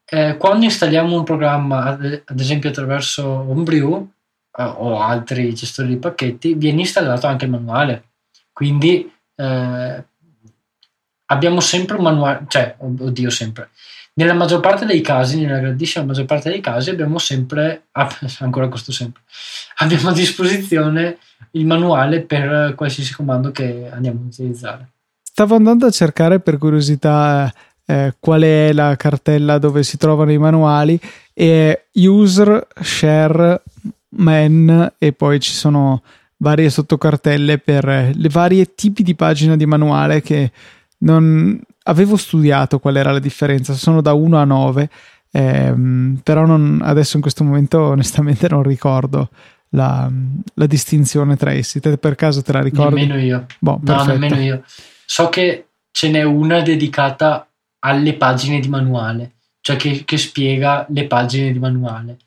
eh, 0.04 0.36
quando 0.36 0.66
installiamo 0.66 1.16
un 1.16 1.24
programma, 1.24 1.86
ad, 1.86 2.24
ad 2.26 2.40
esempio 2.42 2.72
attraverso 2.72 3.26
Homebrew, 3.26 4.12
eh, 4.58 4.64
o 4.64 5.00
altri 5.00 5.54
gestori 5.54 5.88
di 5.88 5.98
pacchetti, 5.98 6.56
viene 6.56 6.82
installato 6.82 7.28
anche 7.28 7.46
il 7.46 7.52
manuale. 7.52 8.10
Quindi 8.52 9.10
eh, 9.34 10.04
abbiamo 11.32 11.60
sempre 11.62 11.98
un 11.98 12.04
manuale, 12.04 12.46
cioè, 12.48 12.76
oddio, 12.78 13.30
sempre. 13.30 13.70
Nella 14.14 14.34
maggior 14.34 14.60
parte 14.60 14.86
dei 14.86 15.02
casi, 15.02 15.42
nella 15.42 15.60
grandissima 15.60 16.04
maggior 16.04 16.26
parte 16.26 16.50
dei 16.50 16.60
casi, 16.60 16.90
abbiamo 16.90 17.18
sempre, 17.18 17.88
ah, 17.94 18.14
ancora 18.40 18.68
questo 18.68 18.92
sempre, 18.92 19.22
abbiamo 19.78 20.10
a 20.10 20.14
disposizione 20.14 21.18
il 21.52 21.66
manuale 21.66 22.22
per 22.22 22.76
qualsiasi 22.76 23.14
comando 23.14 23.52
che 23.52 23.90
andiamo 23.90 24.20
a 24.22 24.26
utilizzare. 24.26 24.90
Stavo 25.24 25.56
andando 25.56 25.86
a 25.86 25.92
cercare 25.92 26.42
per 26.42 26.58
curiosità 26.58 27.52
eh, 27.86 28.14
qual 28.20 28.42
è 28.42 28.74
la 28.74 28.96
cartella 28.98 29.58
dove 29.58 29.84
si 29.84 29.98
trovano 29.98 30.32
i 30.32 30.38
manuali 30.38 31.00
e 31.34 31.86
user 31.94 32.68
share 32.82 33.62
man 34.10 34.94
e 34.98 35.14
poi 35.14 35.40
ci 35.40 35.54
sono 35.54 36.04
varie 36.38 36.70
sottocartelle 36.70 37.60
per 37.60 37.86
le 38.14 38.30
varie 38.30 38.76
tipi 38.76 39.04
di 39.04 39.16
pagina 39.16 39.56
di 39.56 39.66
manuale 39.66 40.22
che 40.22 40.52
non 41.02 41.60
avevo 41.84 42.16
studiato 42.16 42.80
qual 42.80 42.98
era 42.98 43.12
la 43.12 43.20
differenza, 43.20 43.74
sono 43.74 44.02
da 44.02 44.14
1 44.14 44.38
a 44.38 44.44
9, 44.44 44.90
ehm, 45.32 46.20
però 46.24 46.46
non, 46.46 46.82
adesso 46.84 47.16
in 47.16 47.22
questo 47.22 47.44
momento 47.44 47.80
onestamente 47.82 48.48
non 48.50 48.64
ricordo 48.64 49.30
la, 49.70 50.10
la, 50.56 50.66
distinzione 50.66 51.36
tra 51.36 51.52
essi. 51.54 51.80
Te 51.80 51.98
per 51.98 52.16
caso 52.16 52.42
te 52.42 52.52
la 52.52 52.62
ricordi? 52.62 52.96
Nemmeno 52.96 53.20
io. 53.20 53.46
Boh, 53.60 53.80
no, 53.84 54.04
nemmeno 54.04 54.40
io. 54.40 54.64
So 55.06 55.30
che 55.30 55.68
ce 55.92 56.10
n'è 56.10 56.24
una 56.24 56.62
dedicata 56.62 57.48
alle 57.80 58.14
pagine 58.14 58.60
di 58.60 58.68
manuale, 58.68 59.34
cioè 59.62 59.76
che, 59.76 60.04
che 60.06 60.18
spiega 60.18 60.86
le 60.90 61.08
pagine 61.08 61.52
di 61.52 61.60
manuale. 61.60 62.18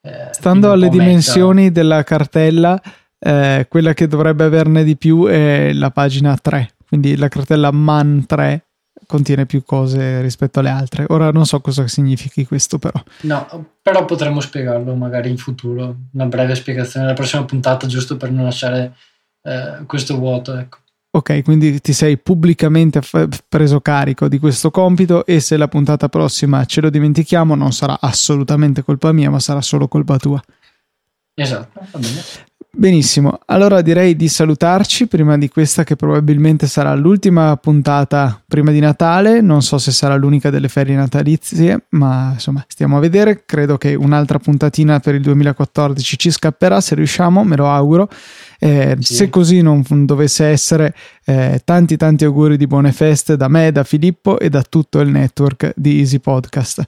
Eh, 0.00 0.28
Stando 0.32 0.70
alle 0.70 0.88
dimensioni 0.88 1.64
meta. 1.64 1.80
della 1.80 2.04
cartella, 2.04 2.80
eh, 3.18 3.66
quella 3.68 3.94
che 3.94 4.06
dovrebbe 4.06 4.44
averne 4.44 4.84
di 4.84 4.96
più 4.96 5.26
è 5.26 5.72
la 5.72 5.90
pagina 5.90 6.36
3, 6.36 6.73
quindi 6.94 7.16
la 7.16 7.26
cartella 7.26 7.72
MAN 7.72 8.24
3 8.24 8.66
contiene 9.06 9.46
più 9.46 9.64
cose 9.64 10.20
rispetto 10.20 10.60
alle 10.60 10.68
altre. 10.68 11.04
Ora 11.08 11.32
non 11.32 11.44
so 11.44 11.60
cosa 11.60 11.88
significhi 11.88 12.46
questo, 12.46 12.78
però. 12.78 13.02
No, 13.22 13.66
però 13.82 14.04
potremmo 14.04 14.38
spiegarlo 14.38 14.94
magari 14.94 15.28
in 15.28 15.36
futuro, 15.36 15.96
una 16.12 16.26
breve 16.26 16.54
spiegazione 16.54 17.06
nella 17.06 17.16
prossima 17.16 17.44
puntata, 17.44 17.88
giusto 17.88 18.16
per 18.16 18.30
non 18.30 18.44
lasciare 18.44 18.94
eh, 19.42 19.82
questo 19.86 20.16
vuoto. 20.16 20.56
Ecco. 20.56 20.78
Ok, 21.16 21.42
quindi 21.42 21.80
ti 21.80 21.92
sei 21.92 22.16
pubblicamente 22.16 23.00
preso 23.48 23.80
carico 23.80 24.28
di 24.28 24.38
questo 24.38 24.70
compito 24.70 25.26
e 25.26 25.40
se 25.40 25.56
la 25.56 25.68
puntata 25.68 26.08
prossima 26.08 26.64
ce 26.64 26.80
lo 26.80 26.90
dimentichiamo 26.90 27.56
non 27.56 27.72
sarà 27.72 27.98
assolutamente 28.00 28.84
colpa 28.84 29.10
mia, 29.10 29.30
ma 29.30 29.40
sarà 29.40 29.60
solo 29.60 29.88
colpa 29.88 30.16
tua. 30.16 30.40
Esatto, 31.34 31.80
va 31.90 31.98
bene. 31.98 32.22
Benissimo, 32.76 33.38
allora 33.46 33.82
direi 33.82 34.16
di 34.16 34.26
salutarci 34.26 35.06
prima 35.06 35.38
di 35.38 35.48
questa 35.48 35.84
che 35.84 35.94
probabilmente 35.94 36.66
sarà 36.66 36.92
l'ultima 36.96 37.56
puntata 37.56 38.42
prima 38.48 38.72
di 38.72 38.80
Natale, 38.80 39.40
non 39.40 39.62
so 39.62 39.78
se 39.78 39.92
sarà 39.92 40.16
l'unica 40.16 40.50
delle 40.50 40.66
ferie 40.66 40.96
natalizie, 40.96 41.84
ma 41.90 42.30
insomma 42.32 42.64
stiamo 42.66 42.96
a 42.96 43.00
vedere, 43.00 43.44
credo 43.46 43.78
che 43.78 43.94
un'altra 43.94 44.40
puntatina 44.40 44.98
per 44.98 45.14
il 45.14 45.22
2014 45.22 46.18
ci 46.18 46.32
scapperà 46.32 46.80
se 46.80 46.96
riusciamo, 46.96 47.44
me 47.44 47.54
lo 47.54 47.70
auguro. 47.70 48.08
Eh, 48.58 48.96
sì. 48.98 49.14
Se 49.14 49.30
così 49.30 49.60
non 49.60 49.84
dovesse 50.04 50.46
essere, 50.46 50.94
eh, 51.24 51.60
tanti 51.64 51.96
tanti 51.96 52.24
auguri 52.24 52.56
di 52.56 52.66
buone 52.66 52.92
feste 52.92 53.36
da 53.36 53.48
me, 53.48 53.72
da 53.72 53.84
Filippo 53.84 54.38
e 54.38 54.48
da 54.48 54.62
tutto 54.62 55.00
il 55.00 55.08
network 55.08 55.72
di 55.76 55.98
Easy 55.98 56.18
Podcast. 56.18 56.82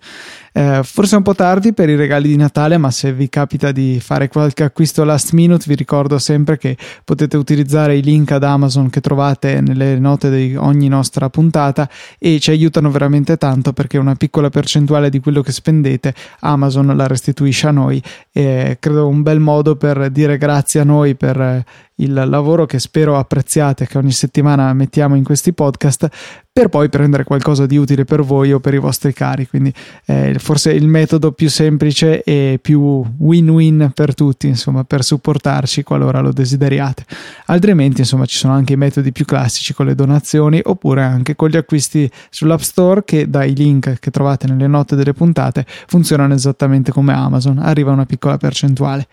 Eh, 0.53 0.81
forse 0.83 1.17
un 1.17 1.23
po' 1.23 1.35
tardi 1.35 1.73
per 1.73 1.89
i 1.89 1.97
regali 1.97 2.29
di 2.29 2.37
Natale, 2.37 2.79
ma 2.79 2.91
se 2.91 3.13
vi 3.13 3.29
capita 3.29 3.73
di 3.73 3.99
fare 4.01 4.29
qualche 4.29 4.65
acquisto 4.65 5.05
last 5.05 5.33
minute, 5.33 5.65
vi 5.67 5.75
ricordo 5.75 6.19
sempre 6.19 6.57
che 6.57 6.77
potete 7.05 7.37
utilizzare 7.37 7.97
i 7.97 8.03
link 8.03 8.31
ad 8.31 8.43
Amazon 8.43 8.89
che 8.89 9.01
trovate 9.01 9.61
nelle 9.61 9.99
note 9.99 10.31
di 10.31 10.57
ogni 10.57 10.89
nostra 10.89 11.29
puntata 11.29 11.89
e 12.19 12.41
ci 12.41 12.51
aiutano 12.51 12.91
veramente 12.91 13.37
tanto 13.37 13.73
perché 13.73 13.99
una 13.99 14.15
piccola 14.15 14.49
percentuale 14.49 15.11
di 15.11 15.21
quello 15.21 15.43
che 15.43 15.53
spendete 15.53 16.15
Amazon 16.41 16.97
la 16.97 17.07
restituisce 17.07 17.67
a 17.67 17.71
noi 17.71 18.03
e 18.33 18.77
credo 18.81 19.09
un 19.09 19.23
bel 19.23 19.41
modo 19.41 19.77
per 19.77 20.11
dire 20.11 20.39
grazie 20.39 20.81
a 20.81 20.85
noi 20.85 21.15
per 21.15 21.65
il 21.97 22.13
lavoro 22.13 22.67
che 22.67 22.79
spero 22.79 23.17
apprezziate, 23.17 23.87
che 23.87 23.99
ogni 23.99 24.13
settimana 24.13 24.73
mettiamo 24.73 25.15
in 25.15 25.25
questi 25.25 25.53
podcast, 25.53 26.09
per 26.57 26.69
poi 26.69 26.89
prendere 26.89 27.25
qualcosa 27.25 27.67
di 27.67 27.77
utile 27.77 28.07
per 28.07 28.23
voi 28.23 28.51
o 28.51 28.61
per 28.61 28.73
i 28.73 28.79
vostri 28.79 29.13
cari. 29.13 29.47
Quindi 29.47 29.71
eh, 30.07 30.37
forse 30.39 30.73
il 30.73 30.89
metodo 30.89 31.33
più 31.33 31.51
semplice 31.51 32.23
e 32.23 32.59
più 32.63 33.05
win-win 33.19 33.91
per 33.93 34.15
tutti, 34.15 34.49
insomma, 34.49 34.83
per 34.83 35.05
supportarci 35.05 35.83
qualora 35.83 36.21
lo 36.21 36.33
desideriate. 36.33 37.05
Altrimenti, 37.49 38.01
insomma, 38.01 38.25
ci 38.25 38.39
sono 38.39 38.55
anche 38.55 38.73
i 38.73 38.77
metodi 38.79 39.13
più 39.13 39.27
classici 39.27 39.75
con 39.75 39.85
le 39.85 39.95
donazioni 39.95 40.59
oppure 40.65 41.03
anche 41.03 41.37
con 41.37 41.51
gli 41.51 41.59
acquisti 41.59 42.11
sull'App 42.31 42.61
Store 42.61 43.05
che 43.05 43.29
dai 43.29 43.55
link 43.55 43.99
che 43.99 44.11
trovate 44.11 44.47
nelle 44.47 44.67
note 44.67 44.97
delle 44.97 45.13
puntate 45.13 45.67
funzionano 45.87 46.33
esattamente 46.33 46.91
come 46.91 47.13
Amazon, 47.13 47.59
arriva 47.59 47.93
una 47.93 48.07
piccola 48.07 48.39
percentuale. 48.39 49.09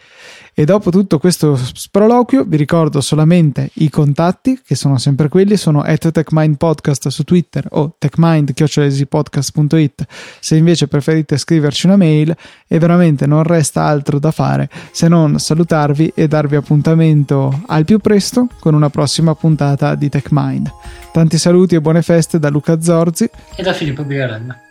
E 0.55 0.65
dopo 0.65 0.91
tutto 0.91 1.17
questo 1.17 1.55
sproloquio 1.55 2.43
vi 2.45 2.57
ricordo 2.57 3.01
solamente 3.01 3.71
i 3.75 3.89
contatti, 3.89 4.61
che 4.63 4.75
sono 4.75 4.99
sempre 4.99 5.27
quelli, 5.27 5.57
sono 5.57 5.81
at 5.81 6.11
TechMindPodcast 6.11 7.07
su 7.07 7.23
Twitter 7.33 7.65
o 7.71 7.95
techmind.it 7.97 10.05
se 10.39 10.55
invece 10.55 10.87
preferite 10.87 11.37
scriverci 11.37 11.87
una 11.87 11.95
mail 11.95 12.35
e 12.67 12.77
veramente 12.77 13.25
non 13.25 13.41
resta 13.41 13.85
altro 13.85 14.19
da 14.19 14.29
fare 14.29 14.69
se 14.91 15.07
non 15.07 15.39
salutarvi 15.39 16.11
e 16.13 16.27
darvi 16.27 16.55
appuntamento 16.55 17.63
al 17.65 17.85
più 17.85 17.97
presto 17.97 18.47
con 18.59 18.75
una 18.75 18.91
prossima 18.91 19.33
puntata 19.33 19.95
di 19.95 20.09
TechMind. 20.09 20.71
Tanti 21.11 21.39
saluti 21.39 21.73
e 21.73 21.81
buone 21.81 22.03
feste 22.03 22.37
da 22.37 22.49
Luca 22.49 22.79
Zorzi 22.79 23.27
e 23.55 23.63
da 23.63 23.73
Filippo 23.73 24.03
Bigarella. 24.03 24.62